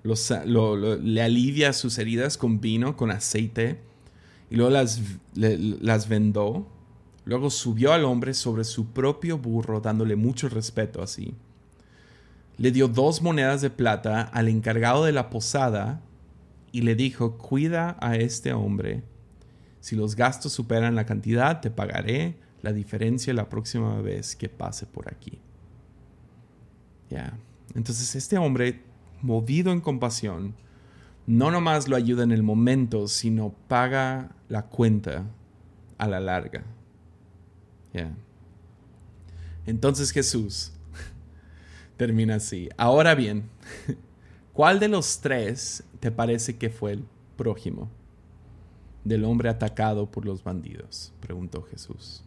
le 0.04 1.22
alivia 1.22 1.74
sus 1.74 1.98
heridas 1.98 2.38
con 2.38 2.62
vino, 2.62 2.96
con 2.96 3.12
aceite, 3.12 3.80
y 4.50 4.56
luego 4.56 4.72
las, 4.72 5.02
las 5.36 6.08
vendó. 6.08 6.68
Luego 7.26 7.50
subió 7.50 7.94
al 7.94 8.06
hombre 8.06 8.34
sobre 8.34 8.64
su 8.64 8.88
propio 8.88 9.38
burro, 9.38 9.82
dándole 9.82 10.16
mucho 10.16 10.50
respeto 10.50 11.04
así. 11.04 11.36
Le 12.58 12.72
dio 12.72 12.88
dos 12.88 13.22
monedas 13.22 13.62
de 13.62 13.70
plata 13.70 14.22
al 14.22 14.48
encargado 14.48 15.06
de 15.06 15.12
la 15.12 15.30
posada 15.30 16.02
y 16.72 16.82
le 16.82 16.96
dijo, 16.96 17.38
cuida 17.38 17.98
a 18.00 18.16
este 18.16 18.54
hombre. 18.54 19.04
Si 19.80 19.96
los 19.96 20.16
gastos 20.16 20.54
superan 20.54 20.96
la 20.96 21.06
cantidad, 21.06 21.62
te 21.62 21.70
pagaré 21.70 22.36
la 22.62 22.74
diferencia 22.74 23.34
la 23.34 23.48
próxima 23.48 24.02
vez 24.02 24.36
que 24.36 24.50
pase 24.50 24.86
por 24.86 25.12
aquí. 25.12 25.40
Ya. 27.10 27.38
Entonces 27.76 28.16
este 28.16 28.38
hombre 28.38 28.82
movido 29.22 29.72
en 29.72 29.82
compasión, 29.82 30.56
no 31.28 31.52
nomás 31.52 31.88
lo 31.88 31.96
ayuda 31.96 32.24
en 32.24 32.32
el 32.32 32.44
momento, 32.44 33.08
sino 33.08 33.54
paga 33.68 34.32
la 34.48 34.64
cuenta 34.64 35.26
a 35.98 36.08
la 36.08 36.20
larga. 36.20 36.64
Entonces 39.66 40.12
Jesús 40.12 40.72
termina 41.98 42.36
así. 42.36 42.70
Ahora 42.78 43.14
bien, 43.16 43.50
¿cuál 44.54 44.80
de 44.80 44.88
los 44.88 45.20
tres 45.22 45.84
te 46.00 46.12
parece 46.12 46.58
que 46.58 46.70
fue 46.70 46.94
el 46.94 47.04
prójimo 47.38 47.90
del 49.04 49.26
hombre 49.26 49.50
atacado 49.50 50.10
por 50.10 50.26
los 50.26 50.44
bandidos? 50.44 51.14
Preguntó 51.20 51.62
Jesús. 51.64 52.24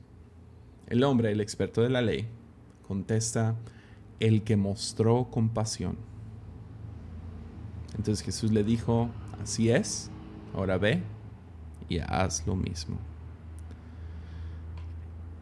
El 0.86 1.04
hombre, 1.04 1.32
el 1.32 1.40
experto 1.40 1.80
de 1.82 1.90
la 1.90 2.02
ley, 2.02 2.28
contesta, 2.86 3.56
el 4.20 4.42
que 4.42 4.56
mostró 4.56 5.28
compasión. 5.30 5.96
Entonces 7.96 8.24
Jesús 8.24 8.52
le 8.52 8.64
dijo, 8.64 9.08
así 9.42 9.70
es, 9.70 10.10
ahora 10.54 10.78
ve 10.78 11.02
y 11.88 11.98
haz 11.98 12.46
lo 12.46 12.56
mismo. 12.56 12.96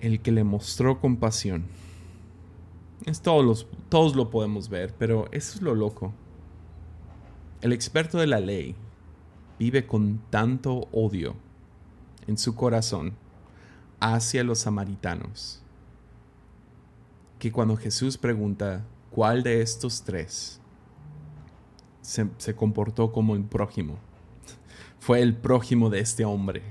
El 0.00 0.20
que 0.20 0.32
le 0.32 0.44
mostró 0.44 1.00
compasión. 1.00 1.64
Es 3.06 3.20
todos, 3.22 3.66
todos 3.88 4.16
lo 4.16 4.30
podemos 4.30 4.68
ver, 4.68 4.94
pero 4.98 5.26
eso 5.32 5.56
es 5.56 5.62
lo 5.62 5.74
loco. 5.74 6.12
El 7.60 7.72
experto 7.72 8.18
de 8.18 8.26
la 8.26 8.40
ley 8.40 8.74
vive 9.58 9.86
con 9.86 10.20
tanto 10.30 10.88
odio 10.92 11.34
en 12.26 12.38
su 12.38 12.54
corazón 12.54 13.14
hacia 14.00 14.44
los 14.44 14.60
samaritanos 14.60 15.62
que 17.40 17.50
cuando 17.50 17.74
Jesús 17.74 18.18
pregunta, 18.18 18.84
¿cuál 19.10 19.42
de 19.42 19.62
estos 19.62 20.02
tres 20.02 20.59
se, 22.02 22.54
comportó 22.54 23.12
como 23.12 23.36
el 23.36 23.44
prójimo. 23.44 23.98
Fue 24.98 25.22
el 25.22 25.36
prójimo 25.36 25.90
de 25.90 26.00
este 26.00 26.24
hombre. 26.24 26.62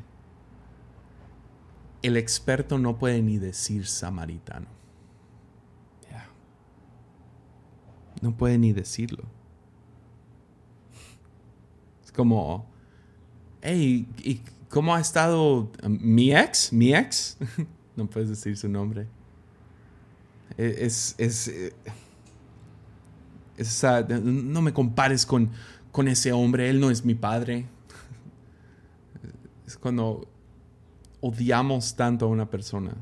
El 2.01 2.17
experto 2.17 2.77
no 2.77 2.97
puede 2.97 3.21
ni 3.21 3.37
decir 3.37 3.85
samaritano. 3.87 4.67
No 8.21 8.35
puede 8.35 8.57
ni 8.57 8.73
decirlo. 8.73 9.23
Es 12.03 12.11
como, 12.11 12.69
hey, 13.61 14.09
¿y 14.17 14.41
cómo 14.67 14.93
ha 14.93 14.99
estado 14.99 15.71
mi 15.87 16.35
ex? 16.35 16.73
¿Mi 16.73 16.93
ex? 16.93 17.37
no 17.95 18.09
puedes 18.09 18.27
decir 18.27 18.57
su 18.57 18.67
nombre. 18.67 19.07
E, 20.57 20.85
es, 20.85 21.15
es, 21.17 21.73
no 24.23 24.61
me 24.61 24.73
compares 24.73 25.25
con, 25.25 25.51
con 25.91 26.07
ese 26.07 26.31
hombre, 26.31 26.69
él 26.69 26.79
no 26.79 26.89
es 26.89 27.05
mi 27.05 27.15
padre. 27.15 27.65
Es 29.65 29.77
cuando 29.77 30.27
odiamos 31.21 31.95
tanto 31.95 32.25
a 32.25 32.29
una 32.29 32.49
persona 32.49 32.95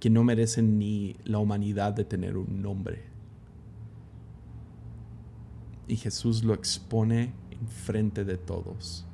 que 0.00 0.08
no 0.08 0.24
merece 0.24 0.62
ni 0.62 1.14
la 1.24 1.38
humanidad 1.38 1.92
de 1.92 2.04
tener 2.04 2.36
un 2.36 2.62
nombre. 2.62 3.04
Y 5.86 5.96
Jesús 5.96 6.42
lo 6.42 6.54
expone 6.54 7.34
en 7.50 7.68
frente 7.68 8.24
de 8.24 8.38
todos, 8.38 9.04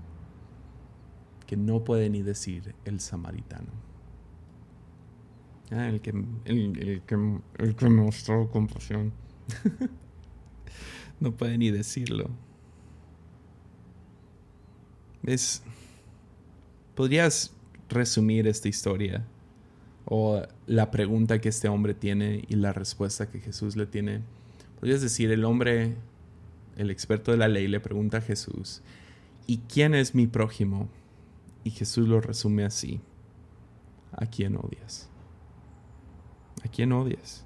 que 1.47 1.57
no 1.57 1.83
puede 1.83 2.09
ni 2.09 2.23
decir 2.23 2.75
el 2.85 3.01
samaritano. 3.01 3.86
Ah, 5.71 5.89
el 5.89 6.01
que, 6.01 6.11
el, 6.45 7.03
que, 7.07 7.41
el 7.59 7.75
que 7.75 7.89
mostró 7.89 8.49
compasión. 8.51 9.13
no 11.21 11.33
puede 11.33 11.59
ni 11.59 11.71
decirlo. 11.71 12.31
Es. 15.25 15.63
¿Podrías 16.95 17.53
resumir 17.89 18.47
esta 18.47 18.69
historia? 18.69 19.25
O 20.05 20.41
la 20.67 20.91
pregunta 20.93 21.41
que 21.41 21.49
este 21.49 21.69
hombre 21.69 21.95
tiene 21.95 22.45
y 22.47 22.55
la 22.55 22.73
respuesta 22.73 23.29
que 23.29 23.41
Jesús 23.41 23.77
le 23.77 23.87
tiene. 23.87 24.23
Podrías 24.79 25.03
decir, 25.03 25.33
el 25.33 25.45
hombre, 25.45 25.97
el 26.77 26.91
experto 26.91 27.33
de 27.33 27.39
la 27.39 27.49
ley, 27.49 27.67
le 27.67 27.81
pregunta 27.81 28.19
a 28.19 28.21
Jesús, 28.21 28.83
¿y 29.47 29.59
quién 29.69 29.95
es 29.95 30.15
mi 30.15 30.27
prójimo? 30.27 30.89
Y 31.65 31.71
Jesús 31.71 32.07
lo 32.07 32.21
resume 32.21 32.65
así, 32.65 33.01
¿a 34.13 34.27
quién 34.27 34.57
odias? 34.57 35.09
¿A 36.67 36.69
quién 36.69 36.93
odias? 36.93 37.45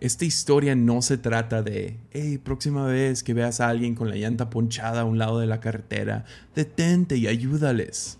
Esta 0.00 0.24
historia 0.24 0.74
no 0.74 1.00
se 1.00 1.16
trata 1.16 1.62
de, 1.62 2.00
hey, 2.10 2.38
próxima 2.38 2.86
vez 2.86 3.22
que 3.22 3.34
veas 3.34 3.60
a 3.60 3.68
alguien 3.68 3.94
con 3.94 4.08
la 4.08 4.16
llanta 4.16 4.50
ponchada 4.50 5.02
a 5.02 5.04
un 5.04 5.16
lado 5.16 5.38
de 5.38 5.46
la 5.46 5.60
carretera, 5.60 6.24
detente 6.56 7.16
y 7.16 7.28
ayúdales. 7.28 8.18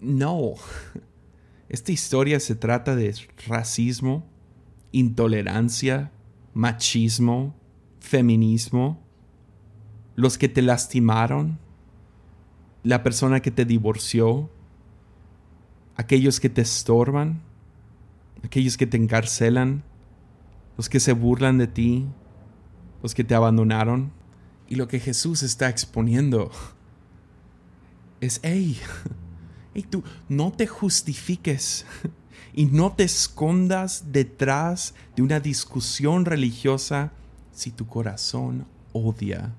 No. 0.00 0.54
esta 1.68 1.90
historia 1.90 2.38
se 2.38 2.54
trata 2.54 2.94
de 2.94 3.12
racismo, 3.48 4.24
intolerancia, 4.92 6.12
machismo, 6.54 7.56
feminismo, 7.98 9.02
los 10.14 10.38
que 10.38 10.48
te 10.48 10.62
lastimaron, 10.62 11.58
la 12.84 13.02
persona 13.02 13.40
que 13.40 13.50
te 13.50 13.64
divorció, 13.64 14.48
aquellos 15.96 16.38
que 16.38 16.48
te 16.48 16.62
estorban, 16.62 17.42
aquellos 18.42 18.76
que 18.76 18.86
te 18.86 18.96
encarcelan, 18.96 19.82
los 20.76 20.88
que 20.88 21.00
se 21.00 21.12
burlan 21.12 21.58
de 21.58 21.66
ti, 21.66 22.06
los 23.02 23.14
que 23.14 23.24
te 23.24 23.34
abandonaron. 23.34 24.12
Y 24.68 24.74
lo 24.74 24.88
que 24.88 24.98
Jesús 24.98 25.42
está 25.42 25.68
exponiendo 25.68 26.50
es, 28.20 28.40
hey, 28.42 28.78
hey 29.74 29.86
tú, 29.88 30.02
no 30.28 30.52
te 30.52 30.66
justifiques 30.66 31.86
y 32.52 32.66
no 32.66 32.92
te 32.92 33.04
escondas 33.04 34.12
detrás 34.12 34.94
de 35.14 35.22
una 35.22 35.40
discusión 35.40 36.24
religiosa 36.24 37.12
si 37.52 37.70
tu 37.70 37.86
corazón 37.86 38.66
odia. 38.92 39.54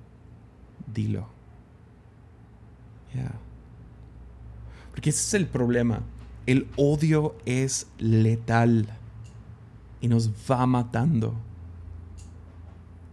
Dilo. 0.94 1.30
Porque 4.92 5.10
ese 5.10 5.20
es 5.20 5.34
el 5.36 5.48
problema. 5.48 6.02
El 6.48 6.68
odio 6.78 7.36
es 7.46 7.88
letal 8.00 8.88
y 10.02 10.08
nos 10.08 10.30
va 10.50 10.66
matando. 10.66 11.36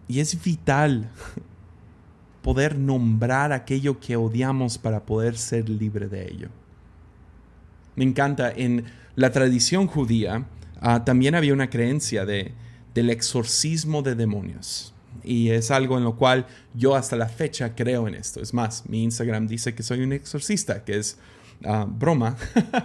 Y 0.09 0.21
es 0.21 0.43
vital 0.43 1.11
poder 2.43 2.79
nombrar 2.79 3.53
aquello 3.53 3.99
que 4.01 4.17
odiamos 4.17 4.79
para 4.79 5.05
poder 5.05 5.37
ser 5.37 5.69
libre 5.69 6.09
de 6.09 6.31
ello. 6.31 6.49
Me 7.97 8.05
encanta, 8.05 8.53
en 8.53 8.85
la 9.17 9.31
tradición 9.31 9.87
judía 9.87 10.47
ah, 10.81 11.05
también 11.05 11.35
había 11.35 11.53
una 11.55 11.71
creencia 11.71 12.25
de, 12.25 12.53
del 12.95 13.11
exorcismo 13.11 14.03
de 14.03 14.15
demonios. 14.15 14.95
Y 15.23 15.51
es 15.51 15.71
algo 15.71 15.97
en 15.97 16.05
lo 16.05 16.17
cual 16.17 16.47
yo 16.75 16.95
hasta 16.95 17.17
la 17.17 17.29
fecha 17.29 17.75
creo 17.75 18.07
en 18.07 18.15
esto. 18.15 18.41
Es 18.41 18.53
más, 18.53 18.89
mi 18.89 19.03
Instagram 19.05 19.47
dice 19.47 19.75
que 19.75 19.83
soy 19.83 20.03
un 20.03 20.13
exorcista, 20.13 20.85
que 20.85 20.99
es 20.99 21.19
ah, 21.65 21.87
broma. 21.89 22.37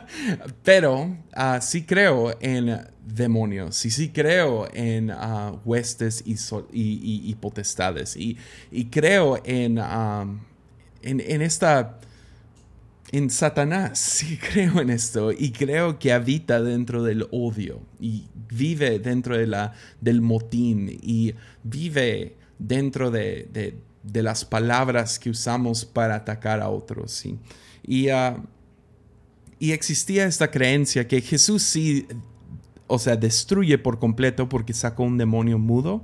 Pero 0.64 1.04
uh, 1.04 1.62
sí 1.62 1.84
creo 1.84 2.36
en 2.40 2.88
demonios 3.06 3.86
y 3.86 3.92
sí 3.92 4.10
creo 4.10 4.68
en 4.74 5.12
uh, 5.12 5.60
huestes 5.66 6.24
y, 6.26 6.36
y, 6.72 7.36
potestades. 7.36 8.16
Y, 8.16 8.38
creo 8.86 9.42
en, 9.44 9.78
en, 9.78 11.20
en 11.20 11.42
esta 11.42 12.00
en 13.12 13.30
Satanás, 13.30 14.00
sí 14.00 14.38
creo 14.38 14.82
en 14.82 14.90
esto 14.90 15.32
y 15.32 15.52
creo 15.52 16.00
que 16.00 16.14
habita 16.14 16.62
dentro 16.62 17.04
del 17.04 17.28
odio 17.32 17.82
y 18.00 18.26
vive 18.50 19.00
dentro 19.00 19.38
de 19.38 19.48
la, 19.48 19.74
del 20.02 20.22
motín 20.22 20.90
y 21.02 21.34
vive 21.64 22.36
dentro 22.58 23.12
de, 23.12 23.78
las 24.14 24.46
palabras 24.46 25.20
que 25.20 25.30
usamos 25.30 25.86
para 25.86 26.16
atacar 26.16 26.62
a 26.62 26.70
otros. 26.70 27.24
Y, 27.84 28.10
ah, 28.10 28.38
y 29.60 29.74
existía 29.74 30.26
esta 30.26 30.50
creencia 30.50 31.08
que 31.08 31.22
Jesús 31.22 31.64
sí, 31.64 32.08
o 32.88 32.98
sea, 32.98 33.18
destruye 33.18 33.78
por 33.78 34.00
completo 34.00 34.48
porque 34.48 34.74
sacó 34.74 35.04
un 35.04 35.18
demonio 35.18 35.60
mudo, 35.60 36.04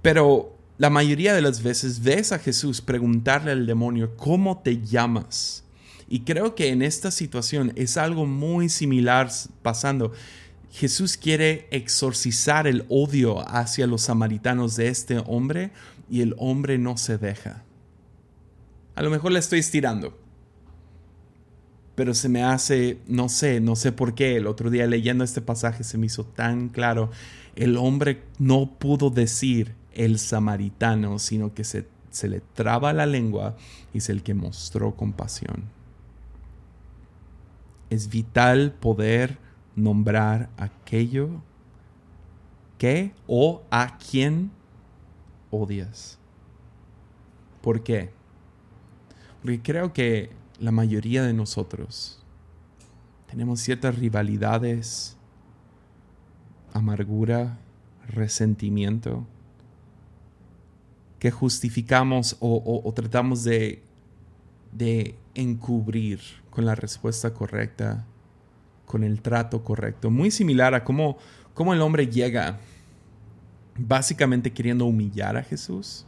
pero 0.00 0.56
la 0.78 0.90
mayoría 0.90 1.34
de 1.34 1.42
las 1.42 1.62
veces 1.62 2.02
ves 2.02 2.32
a 2.32 2.38
Jesús 2.38 2.80
preguntarle 2.80 3.50
al 3.52 3.66
demonio, 3.66 4.16
¿cómo 4.16 4.60
te 4.62 4.80
llamas? 4.80 5.64
Y 6.08 6.20
creo 6.20 6.54
que 6.54 6.68
en 6.68 6.82
esta 6.82 7.10
situación 7.10 7.72
es 7.76 7.96
algo 7.96 8.26
muy 8.26 8.68
similar 8.68 9.30
pasando. 9.62 10.12
Jesús 10.70 11.16
quiere 11.16 11.66
exorcizar 11.70 12.66
el 12.66 12.84
odio 12.88 13.48
hacia 13.48 13.86
los 13.86 14.02
samaritanos 14.02 14.76
de 14.76 14.88
este 14.88 15.18
hombre 15.26 15.70
y 16.10 16.20
el 16.20 16.34
hombre 16.38 16.78
no 16.78 16.96
se 16.96 17.18
deja. 17.18 17.64
A 18.94 19.02
lo 19.02 19.10
mejor 19.10 19.32
le 19.32 19.38
estoy 19.38 19.60
estirando, 19.60 20.16
pero 21.94 22.14
se 22.14 22.28
me 22.28 22.42
hace, 22.42 22.98
no 23.06 23.28
sé, 23.28 23.60
no 23.60 23.76
sé 23.76 23.92
por 23.92 24.14
qué. 24.14 24.36
El 24.36 24.46
otro 24.46 24.70
día 24.70 24.86
leyendo 24.86 25.24
este 25.24 25.40
pasaje 25.40 25.84
se 25.84 25.98
me 25.98 26.06
hizo 26.06 26.24
tan 26.24 26.68
claro. 26.68 27.10
El 27.56 27.76
hombre 27.76 28.22
no 28.38 28.70
pudo 28.78 29.10
decir 29.10 29.74
el 29.92 30.18
samaritano, 30.18 31.18
sino 31.18 31.54
que 31.54 31.64
se, 31.64 31.86
se 32.10 32.28
le 32.28 32.40
traba 32.40 32.92
la 32.92 33.06
lengua 33.06 33.56
y 33.92 33.98
es 33.98 34.08
el 34.08 34.22
que 34.22 34.34
mostró 34.34 34.96
compasión 34.96 35.74
es 37.94 38.08
vital 38.08 38.72
poder 38.72 39.38
nombrar 39.76 40.50
aquello 40.56 41.42
que 42.78 43.12
o 43.26 43.62
a 43.70 43.98
quien 43.98 44.50
odias. 45.50 46.18
¿Por 47.62 47.82
qué? 47.82 48.10
Porque 49.40 49.62
creo 49.62 49.92
que 49.92 50.30
la 50.58 50.70
mayoría 50.70 51.22
de 51.22 51.32
nosotros 51.32 52.20
tenemos 53.34 53.60
ciertas 53.60 53.98
rivalidades, 53.98 55.16
amargura, 56.72 57.58
resentimiento, 58.06 59.26
que 61.18 61.30
justificamos 61.30 62.36
o, 62.38 62.92
tratamos 62.94 63.42
de, 63.42 63.82
encubrir 65.34 66.20
con 66.50 66.64
la 66.64 66.76
respuesta 66.76 67.34
correcta, 67.34 68.04
con 68.86 69.02
el 69.02 69.20
trato 69.20 69.64
correcto. 69.64 70.10
Muy 70.10 70.30
similar 70.30 70.74
a 70.74 70.84
cómo 70.84 71.18
el 71.72 71.80
hombre 71.80 72.06
llega 72.06 72.60
básicamente 73.76 74.52
queriendo 74.52 74.84
humillar 74.86 75.36
a 75.36 75.42
Jesús, 75.42 76.06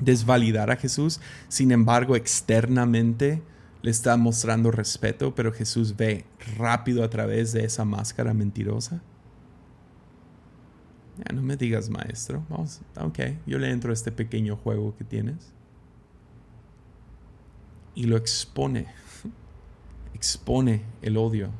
desvalidar 0.00 0.70
a 0.70 0.76
Jesús, 0.76 1.20
sin 1.48 1.72
embargo 1.72 2.16
externamente 2.16 3.42
le 3.82 3.90
está 3.90 4.16
mostrando 4.16 4.70
respeto, 4.70 5.34
pero 5.34 5.52
Jesús 5.52 5.96
ve 5.96 6.24
rápido 6.56 7.02
a 7.02 7.10
través 7.10 7.52
de 7.52 7.64
esa 7.64 7.84
máscara 7.84 8.34
mentirosa. 8.34 9.02
Ya 11.16 11.34
no 11.34 11.42
me 11.42 11.56
digas, 11.56 11.88
maestro. 11.88 12.44
Vamos, 12.48 12.80
ok, 12.98 13.18
yo 13.46 13.58
le 13.58 13.70
entro 13.70 13.90
a 13.90 13.94
este 13.94 14.12
pequeño 14.12 14.56
juego 14.56 14.96
que 14.96 15.04
tienes 15.04 15.52
y 17.94 18.04
lo 18.04 18.16
expone. 18.16 18.86
expone 20.14 20.82
el 21.02 21.16
odio. 21.16 21.50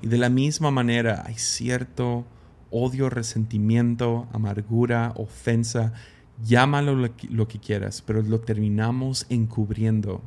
Y 0.00 0.06
de 0.06 0.18
la 0.18 0.28
misma 0.28 0.70
manera 0.70 1.24
hay 1.26 1.34
cierto 1.34 2.24
odio, 2.70 3.10
resentimiento, 3.10 4.28
amargura, 4.32 5.12
ofensa, 5.16 5.92
llámalo 6.44 6.94
lo 6.94 7.48
que, 7.48 7.58
quieras, 7.58 8.02
pero 8.02 8.22
lo 8.22 8.40
terminamos 8.40 9.26
encubriendo 9.28 10.22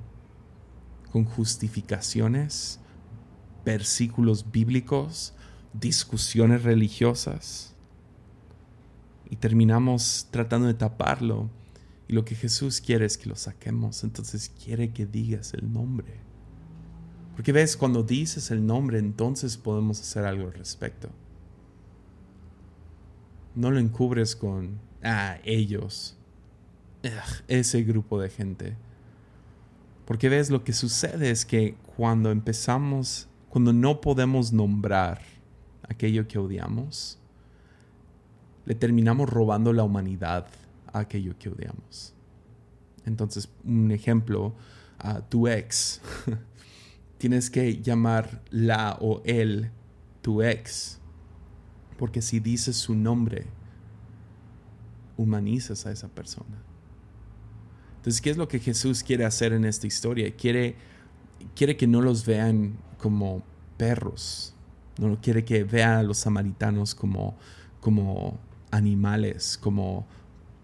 con 1.12 1.26
justificaciones, 1.26 2.80
versículos 3.66 4.52
bíblicos, 4.52 5.34
discusiones 5.74 6.64
religiosas. 6.64 7.76
Y 9.30 9.38
terminamos 9.38 10.28
tratando 10.32 10.68
de 10.68 10.74
taparlo 10.74 11.50
y 12.08 12.14
lo 12.14 12.26
que 12.26 12.36
Jesús 12.36 12.82
quiere 12.82 13.06
es 13.06 13.18
que 13.18 13.30
lo 13.30 13.36
saquemos. 13.36 14.04
Entonces 14.04 14.50
quiere 14.50 14.92
que 14.92 15.06
digas 15.06 15.54
el 15.54 15.72
nombre. 15.72 16.20
Porque 17.36 17.54
ves, 17.54 17.78
cuando 17.78 18.04
dices 18.04 18.52
el 18.52 18.66
nombre, 18.66 19.00
entonces 19.00 19.56
podemos 19.56 20.02
hacer 20.02 20.26
algo 20.26 20.48
al 20.48 20.54
respecto. 20.54 21.10
No 23.56 23.72
lo 23.72 23.80
encubres 23.80 24.36
con, 24.36 24.80
ah, 25.04 25.38
ellos. 25.44 26.18
ese 27.48 27.84
grupo 27.84 28.20
de 28.20 28.30
gente. 28.30 28.76
Porque 30.06 30.30
ves, 30.30 30.50
lo 30.50 30.64
que 30.64 30.74
sucede 30.74 31.32
es 31.32 31.46
que 31.46 31.76
cuando 31.96 32.32
empezamos, 32.32 33.28
cuando 33.50 33.74
no 33.74 34.02
podemos 34.02 34.52
nombrar 34.52 35.22
aquello 35.88 36.28
que 36.28 36.38
odiamos, 36.38 37.20
le 38.66 38.76
terminamos 38.76 39.30
robando 39.30 39.74
la 39.74 39.84
humanidad 39.84 40.48
aquello 40.94 41.38
que 41.38 41.50
odiamos. 41.50 42.14
Entonces, 43.06 43.50
un 43.64 43.92
ejemplo, 43.92 44.54
a 45.00 45.22
tu 45.22 45.48
ex, 45.48 46.02
tienes 47.18 47.50
que 47.50 47.82
llamar 47.82 48.42
la 48.52 48.98
o 49.02 49.22
él 49.26 49.72
tu 50.22 50.42
ex, 50.42 51.00
porque 51.98 52.22
si 52.22 52.40
dices 52.40 52.76
su 52.76 52.96
nombre, 52.96 53.48
humanizas 55.22 55.86
a 55.86 55.92
esa 55.92 56.08
persona. 56.08 56.64
Entonces, 57.98 58.22
¿qué 58.22 58.32
es 58.32 58.38
lo 58.38 58.48
que 58.48 58.60
Jesús 58.60 59.04
quiere 59.04 59.26
hacer 59.26 59.54
en 59.54 59.64
esta 59.66 59.86
historia? 59.86 60.36
Quiere, 60.36 60.76
quiere 61.56 61.78
que 61.78 61.88
no 61.88 62.02
los 62.02 62.26
vean 62.26 62.74
como 62.98 63.44
perros, 63.78 64.56
no 64.98 65.20
quiere 65.22 65.46
que 65.46 65.64
vean 65.64 65.94
a 65.94 66.04
los 66.04 66.18
samaritanos 66.18 66.96
como, 66.96 67.36
como 67.80 68.40
animales, 68.72 69.58
como 69.62 70.08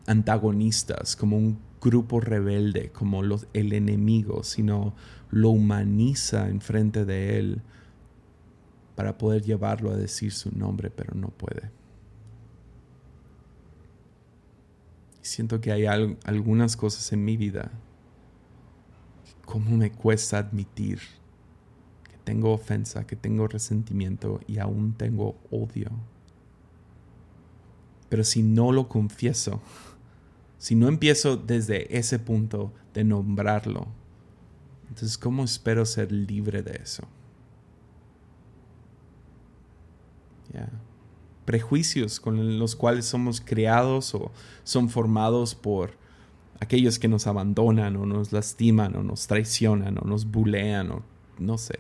antagonistas, 0.08 1.16
como 1.16 1.38
un 1.38 1.60
grupo 1.82 2.20
rebelde, 2.20 2.92
como 2.92 3.22
los, 3.22 3.48
el 3.54 3.74
enemigo, 3.74 4.44
sino 4.44 4.96
lo 5.30 5.50
humaniza 5.50 6.50
enfrente 6.50 7.06
de 7.06 7.38
él 7.38 7.62
para 8.96 9.18
poder 9.18 9.44
llevarlo 9.44 9.92
a 9.92 9.96
decir 9.96 10.32
su 10.32 10.50
nombre, 10.58 10.90
pero 10.90 11.14
no 11.14 11.28
puede. 11.28 11.77
Siento 15.28 15.60
que 15.60 15.74
hay 15.74 15.86
algunas 15.86 16.78
cosas 16.78 17.12
en 17.12 17.26
mi 17.26 17.36
vida, 17.36 17.70
como 19.46 19.76
me 19.76 19.92
cuesta 19.92 20.38
admitir 20.38 21.00
que 22.06 22.18
tengo 22.24 22.54
ofensa, 22.54 23.06
que 23.06 23.18
tengo 23.18 23.46
resentimiento 23.46 24.40
y 24.48 24.60
aún 24.60 24.94
tengo 24.94 25.36
odio. 25.52 25.92
Pero 28.08 28.24
si 28.24 28.42
no 28.42 28.72
lo 28.72 28.88
confieso, 28.88 29.60
si 30.58 30.76
no 30.76 30.88
empiezo 30.88 31.36
desde 31.36 31.98
ese 31.98 32.20
punto 32.20 32.72
de 32.94 33.04
nombrarlo, 33.04 33.86
entonces 34.88 35.18
¿cómo 35.18 35.44
espero 35.44 35.86
ser 35.86 36.10
libre 36.10 36.64
de 36.64 36.80
eso? 36.82 37.06
Prejuicios 41.48 42.20
con 42.20 42.60
los 42.60 42.76
cuales 42.76 43.06
somos 43.06 43.40
creados 43.40 44.14
o 44.14 44.34
son 44.66 44.90
formados 44.90 45.56
por 45.56 45.92
aquellos 46.60 47.00
que 47.00 47.08
nos 47.08 47.26
abandonan 47.26 47.96
o 47.96 48.06
nos 48.06 48.34
lastiman 48.34 48.98
o 48.98 49.04
nos 49.04 49.28
traicionan 49.28 49.98
o 49.98 50.06
nos 50.06 50.26
bulean 50.30 50.92
o 50.92 51.04
no 51.40 51.58
sé. 51.58 51.80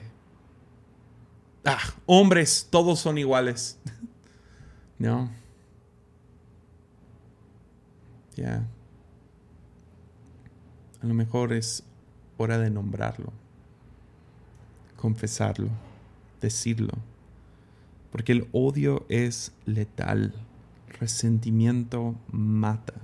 Ah, 1.65 1.81
hombres, 2.05 2.69
todos 2.69 2.99
son 2.99 3.17
iguales. 3.17 3.77
no. 4.99 5.29
Ya. 8.37 8.65
A 11.01 11.05
lo 11.05 11.13
mejor 11.13 11.51
es 11.51 11.83
hora 12.37 12.57
de 12.57 12.69
nombrarlo, 12.69 13.33
confesarlo, 14.95 15.67
decirlo. 16.39 16.93
Porque 18.17 18.31
el 18.31 18.47
odio 18.51 19.05
es 19.09 19.51
letal. 19.67 20.33
Resentimiento 20.99 22.15
mata. 22.31 22.95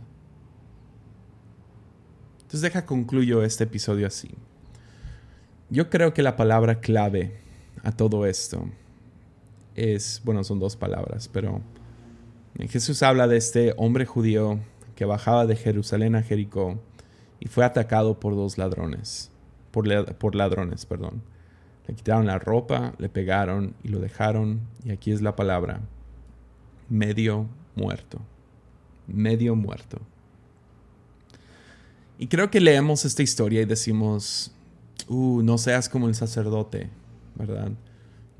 Entonces 2.41 2.61
deja 2.61 2.87
concluyo 2.87 3.43
este 3.43 3.65
episodio 3.65 4.07
así. 4.07 4.31
Yo 5.69 5.91
creo 5.91 6.15
que 6.15 6.23
la 6.23 6.35
palabra 6.35 6.79
clave 6.79 7.37
a 7.83 7.91
todo 7.91 8.25
esto 8.25 8.67
es, 9.75 10.19
bueno, 10.25 10.43
son 10.43 10.57
dos 10.57 10.75
palabras, 10.75 11.29
pero 11.31 11.61
Jesús 12.67 13.03
habla 13.03 13.27
de 13.27 13.37
este 13.37 13.75
hombre 13.77 14.07
judío 14.07 14.61
que 14.95 15.05
bajaba 15.05 15.45
de 15.45 15.55
Jerusalén 15.55 16.15
a 16.15 16.23
Jericó 16.23 16.79
y 17.39 17.49
fue 17.49 17.63
atacado 17.65 18.19
por 18.19 18.35
dos 18.35 18.57
ladrones, 18.57 19.29
por, 19.69 20.15
por 20.15 20.33
ladrones, 20.33 20.87
perdón. 20.87 21.21
Le 21.87 21.95
quitaron 21.95 22.25
la 22.25 22.39
ropa, 22.39 22.93
le 22.97 23.09
pegaron 23.09 23.75
y 23.83 23.89
lo 23.89 23.99
dejaron, 23.99 24.61
y 24.85 24.91
aquí 24.91 25.11
es 25.11 25.21
la 25.21 25.35
palabra, 25.35 25.81
medio 26.89 27.47
muerto, 27.75 28.19
medio 29.07 29.55
muerto. 29.55 29.99
Y 32.17 32.27
creo 32.27 32.49
que 32.49 32.61
leemos 32.61 33.05
esta 33.05 33.23
historia 33.23 33.61
y 33.61 33.65
decimos, 33.65 34.53
uh, 35.07 35.41
no 35.41 35.57
seas 35.57 35.89
como 35.89 36.07
el 36.07 36.15
sacerdote, 36.15 36.89
¿verdad? 37.35 37.71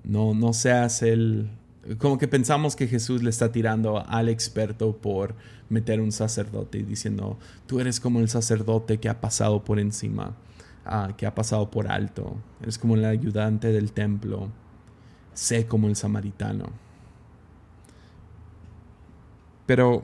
No, 0.04 0.34
no 0.34 0.54
seas 0.54 1.02
el, 1.02 1.50
como 1.98 2.18
que 2.18 2.28
pensamos 2.28 2.76
que 2.76 2.88
Jesús 2.88 3.24
le 3.24 3.30
está 3.30 3.52
tirando 3.52 4.06
al 4.08 4.30
experto 4.30 4.96
por 4.98 5.36
meter 5.70 6.00
un 6.00 6.12
sacerdote 6.12 6.80
y 6.80 6.84
diciendo, 6.84 7.38
tú 7.68 7.80
eres 7.80 8.00
como 8.00 8.20
el 8.20 8.30
sacerdote 8.30 9.00
que 9.00 9.10
ha 9.10 9.20
pasado 9.20 9.64
por 9.64 9.80
encima, 9.80 10.36
que 11.16 11.26
ha 11.26 11.34
pasado 11.34 11.72
por 11.72 11.90
alto, 11.90 12.36
eres 12.62 12.78
como 12.78 12.96
el 12.96 13.06
ayudante 13.06 13.72
del 13.72 13.94
templo, 13.94 14.50
sé 15.34 15.66
como 15.66 15.88
el 15.88 15.96
samaritano. 15.96 16.70
Pero, 19.66 20.04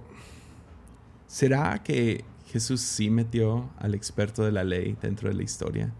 ¿será 1.28 1.84
que 1.84 2.24
Jesús 2.46 2.82
sí 2.82 3.10
metió 3.10 3.70
al 3.78 3.94
experto 3.94 4.44
de 4.44 4.54
la 4.54 4.64
ley 4.64 4.98
dentro 5.02 5.28
de 5.28 5.36
la 5.36 5.44
historia? 5.44 5.92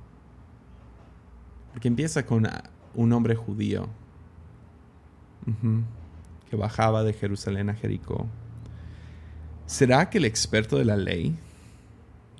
Porque 1.74 1.90
empieza 1.90 2.26
con 2.26 2.48
un 2.96 3.14
hombre 3.14 3.36
judío 3.36 3.90
que 6.50 6.56
bajaba 6.56 7.04
de 7.04 7.14
Jerusalén 7.14 7.70
a 7.70 7.74
Jericó. 7.74 8.28
¿Será 9.66 10.10
que 10.10 10.20
el 10.20 10.26
experto 10.26 10.78
de 10.78 10.86
la 10.86 10.96
ley 10.96 11.38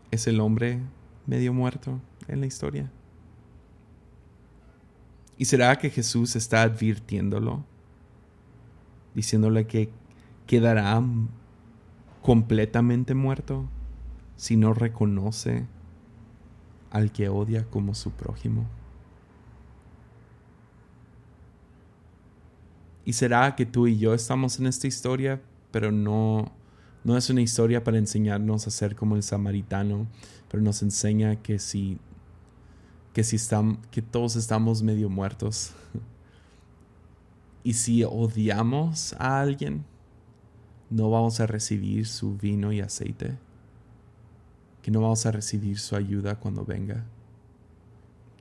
es 0.10 0.26
el 0.26 0.40
hombre 0.40 0.80
medio 1.28 1.54
muerto 1.54 2.00
en 2.30 2.42
la 2.42 2.46
historia? 2.46 2.92
¿Y 5.38 5.46
será 5.46 5.78
que 5.78 5.90
Jesús 5.90 6.36
está 6.36 6.64
advirtiéndolo? 6.64 7.64
Diciéndole 9.16 9.68
que 9.68 9.90
quedará 10.46 11.02
completamente 12.22 13.14
muerto 13.14 13.66
si 14.36 14.58
no 14.58 14.74
reconoce 14.74 15.66
al 16.92 17.12
que 17.12 17.30
odia 17.30 17.66
como 17.66 17.94
su 17.94 18.12
prójimo. 18.12 18.66
¿Y 23.06 23.14
será 23.14 23.56
que 23.56 23.66
tú 23.66 23.88
y 23.88 23.98
yo 23.98 24.14
estamos 24.14 24.60
en 24.60 24.68
esta 24.68 24.88
historia, 24.88 25.42
pero 25.72 25.92
no, 25.92 26.52
no 27.04 27.18
es 27.18 27.30
una 27.30 27.42
historia 27.42 27.84
para 27.84 27.98
enseñarnos 27.98 28.68
a 28.68 28.72
ser 28.72 28.96
como 28.96 29.16
el 29.16 29.24
samaritano, 29.24 30.08
pero 30.50 30.62
nos 30.62 30.84
enseña 30.84 31.38
que 31.38 31.60
si, 31.60 31.98
que 33.14 33.24
si 33.24 33.38
que 33.92 34.02
todos 34.02 34.36
estamos 34.36 34.84
medio 34.84 35.10
muertos? 35.10 35.74
y 37.64 37.74
si 37.74 38.04
odiamos 38.04 39.14
a 39.20 39.42
alguien, 39.42 39.86
no 40.90 41.10
vamos 41.10 41.40
a 41.40 41.46
recibir 41.46 42.08
su 42.08 42.36
vino 42.36 42.72
y 42.72 42.80
aceite, 42.80 43.38
que 44.82 44.92
no 44.92 45.02
vamos 45.02 45.26
a 45.26 45.32
recibir 45.32 45.78
su 45.78 45.96
ayuda 45.96 46.40
cuando 46.40 46.66
venga, 46.66 47.06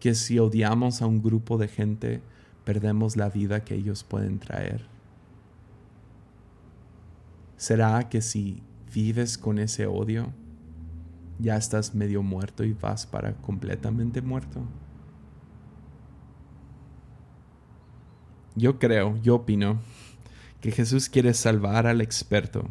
que 0.01 0.15
si 0.15 0.39
odiamos 0.39 1.03
a 1.03 1.07
un 1.07 1.21
grupo 1.21 1.59
de 1.59 1.69
gente, 1.69 2.23
perdemos 2.65 3.17
la 3.17 3.29
vida 3.29 3.65
que 3.65 3.75
ellos 3.75 4.05
pueden 4.05 4.39
traer. 4.39 4.87
¿Será 7.57 8.09
que 8.09 8.23
si 8.23 8.63
vives 8.95 9.37
con 9.37 9.59
ese 9.59 9.87
odio, 9.87 10.33
ya 11.39 11.57
estás 11.57 11.95
medio 11.95 12.23
muerto 12.23 12.65
y 12.65 12.73
vas 12.73 13.07
para 13.07 13.35
completamente 13.35 14.23
muerto? 14.23 14.63
Yo 18.55 18.79
creo, 18.79 19.17
yo 19.19 19.37
opino, 19.37 19.81
que 20.61 20.73
Jesús 20.73 21.09
quiere 21.09 21.33
salvar 21.35 21.87
al 21.87 22.01
experto, 22.01 22.69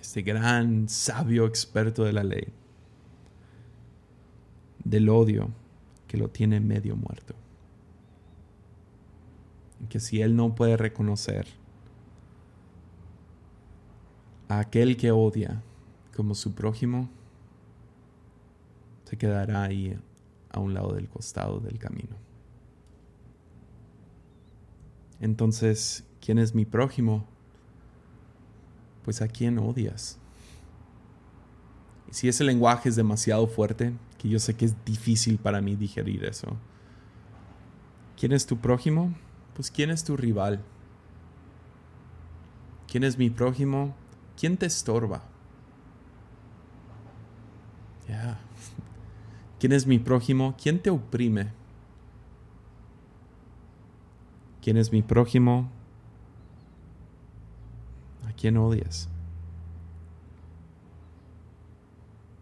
este 0.00 0.22
gran 0.22 0.88
sabio 0.88 1.46
experto 1.46 2.04
de 2.04 2.12
la 2.12 2.24
ley, 2.24 2.52
del 4.84 5.08
odio 5.08 5.50
que 6.08 6.16
lo 6.16 6.30
tiene 6.30 6.60
medio 6.60 6.96
muerto 6.96 7.34
que 9.88 10.00
si 10.00 10.22
él 10.22 10.36
no 10.36 10.54
puede 10.54 10.76
reconocer 10.76 11.46
a 14.48 14.60
aquel 14.60 14.96
que 14.96 15.10
odia 15.10 15.62
como 16.14 16.34
su 16.34 16.54
prójimo, 16.54 17.08
se 19.04 19.16
quedará 19.16 19.62
ahí 19.62 19.98
a 20.50 20.60
un 20.60 20.74
lado 20.74 20.94
del 20.94 21.08
costado 21.08 21.60
del 21.60 21.78
camino. 21.78 22.16
Entonces, 25.20 26.04
¿quién 26.20 26.38
es 26.38 26.54
mi 26.54 26.64
prójimo? 26.64 27.24
Pues 29.04 29.22
a 29.22 29.28
quién 29.28 29.58
odias. 29.58 30.18
Si 32.10 32.28
ese 32.28 32.44
lenguaje 32.44 32.88
es 32.88 32.96
demasiado 32.96 33.46
fuerte, 33.46 33.92
que 34.18 34.28
yo 34.28 34.38
sé 34.38 34.54
que 34.54 34.64
es 34.64 34.84
difícil 34.84 35.38
para 35.38 35.60
mí 35.60 35.76
digerir 35.76 36.24
eso, 36.24 36.56
¿quién 38.16 38.32
es 38.32 38.46
tu 38.46 38.58
prójimo? 38.58 39.14
pues 39.54 39.70
¿quién 39.70 39.90
es 39.90 40.04
tu 40.04 40.16
rival? 40.16 40.60
¿Quién 42.88 43.04
es 43.04 43.16
mi 43.16 43.30
prójimo? 43.30 43.94
¿Quién 44.36 44.56
te 44.56 44.66
estorba? 44.66 45.22
¿Quién 49.58 49.72
es 49.72 49.86
mi 49.86 49.98
prójimo? 49.98 50.54
¿Quién 50.60 50.80
te 50.80 50.90
oprime? 50.90 51.48
¿Quién 54.62 54.76
es 54.76 54.92
mi 54.92 55.02
prójimo? 55.02 55.70
¿A 58.28 58.32
quién 58.32 58.56
odias? 58.56 59.08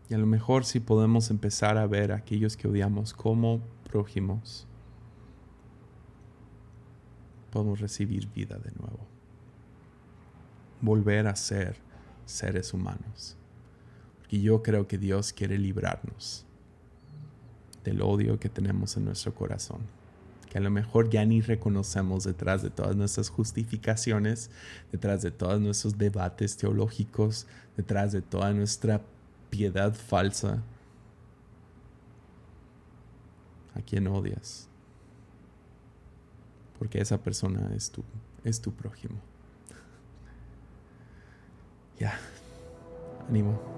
Y 0.08 0.14
a 0.14 0.18
lo 0.18 0.26
mejor 0.26 0.64
si 0.64 0.80
podemos 0.80 1.30
empezar 1.30 1.78
a 1.78 1.86
ver 1.86 2.12
a 2.12 2.16
aquellos 2.16 2.56
que 2.56 2.68
odiamos 2.68 3.14
como 3.14 3.60
prójimos 3.84 4.66
podemos 7.52 7.80
recibir 7.80 8.28
vida 8.28 8.56
de 8.56 8.72
nuevo. 8.72 9.06
Volver 10.80 11.28
a 11.28 11.36
ser 11.36 11.76
seres 12.24 12.72
humanos. 12.72 13.36
Y 14.32 14.40
yo 14.40 14.62
creo 14.62 14.88
que 14.88 14.96
Dios 14.96 15.34
quiere 15.34 15.58
librarnos 15.58 16.46
del 17.84 18.00
odio 18.00 18.40
que 18.40 18.48
tenemos 18.48 18.96
en 18.96 19.04
nuestro 19.04 19.34
corazón, 19.34 19.82
que 20.48 20.56
a 20.56 20.60
lo 20.62 20.70
mejor 20.70 21.10
ya 21.10 21.22
ni 21.26 21.42
reconocemos 21.42 22.24
detrás 22.24 22.62
de 22.62 22.70
todas 22.70 22.96
nuestras 22.96 23.28
justificaciones, 23.28 24.50
detrás 24.90 25.20
de 25.20 25.32
todos 25.32 25.60
nuestros 25.60 25.98
debates 25.98 26.56
teológicos, 26.56 27.46
detrás 27.76 28.12
de 28.12 28.22
toda 28.22 28.54
nuestra 28.54 29.02
piedad 29.50 29.92
falsa. 29.92 30.62
¿A 33.74 33.82
quién 33.82 34.06
odias? 34.06 34.66
Porque 36.78 37.02
esa 37.02 37.22
persona 37.22 37.70
es 37.76 37.90
tu, 37.90 38.02
es 38.44 38.62
tu 38.62 38.72
prójimo. 38.72 39.20
Ya, 41.98 42.18
ánimo. 43.28 43.71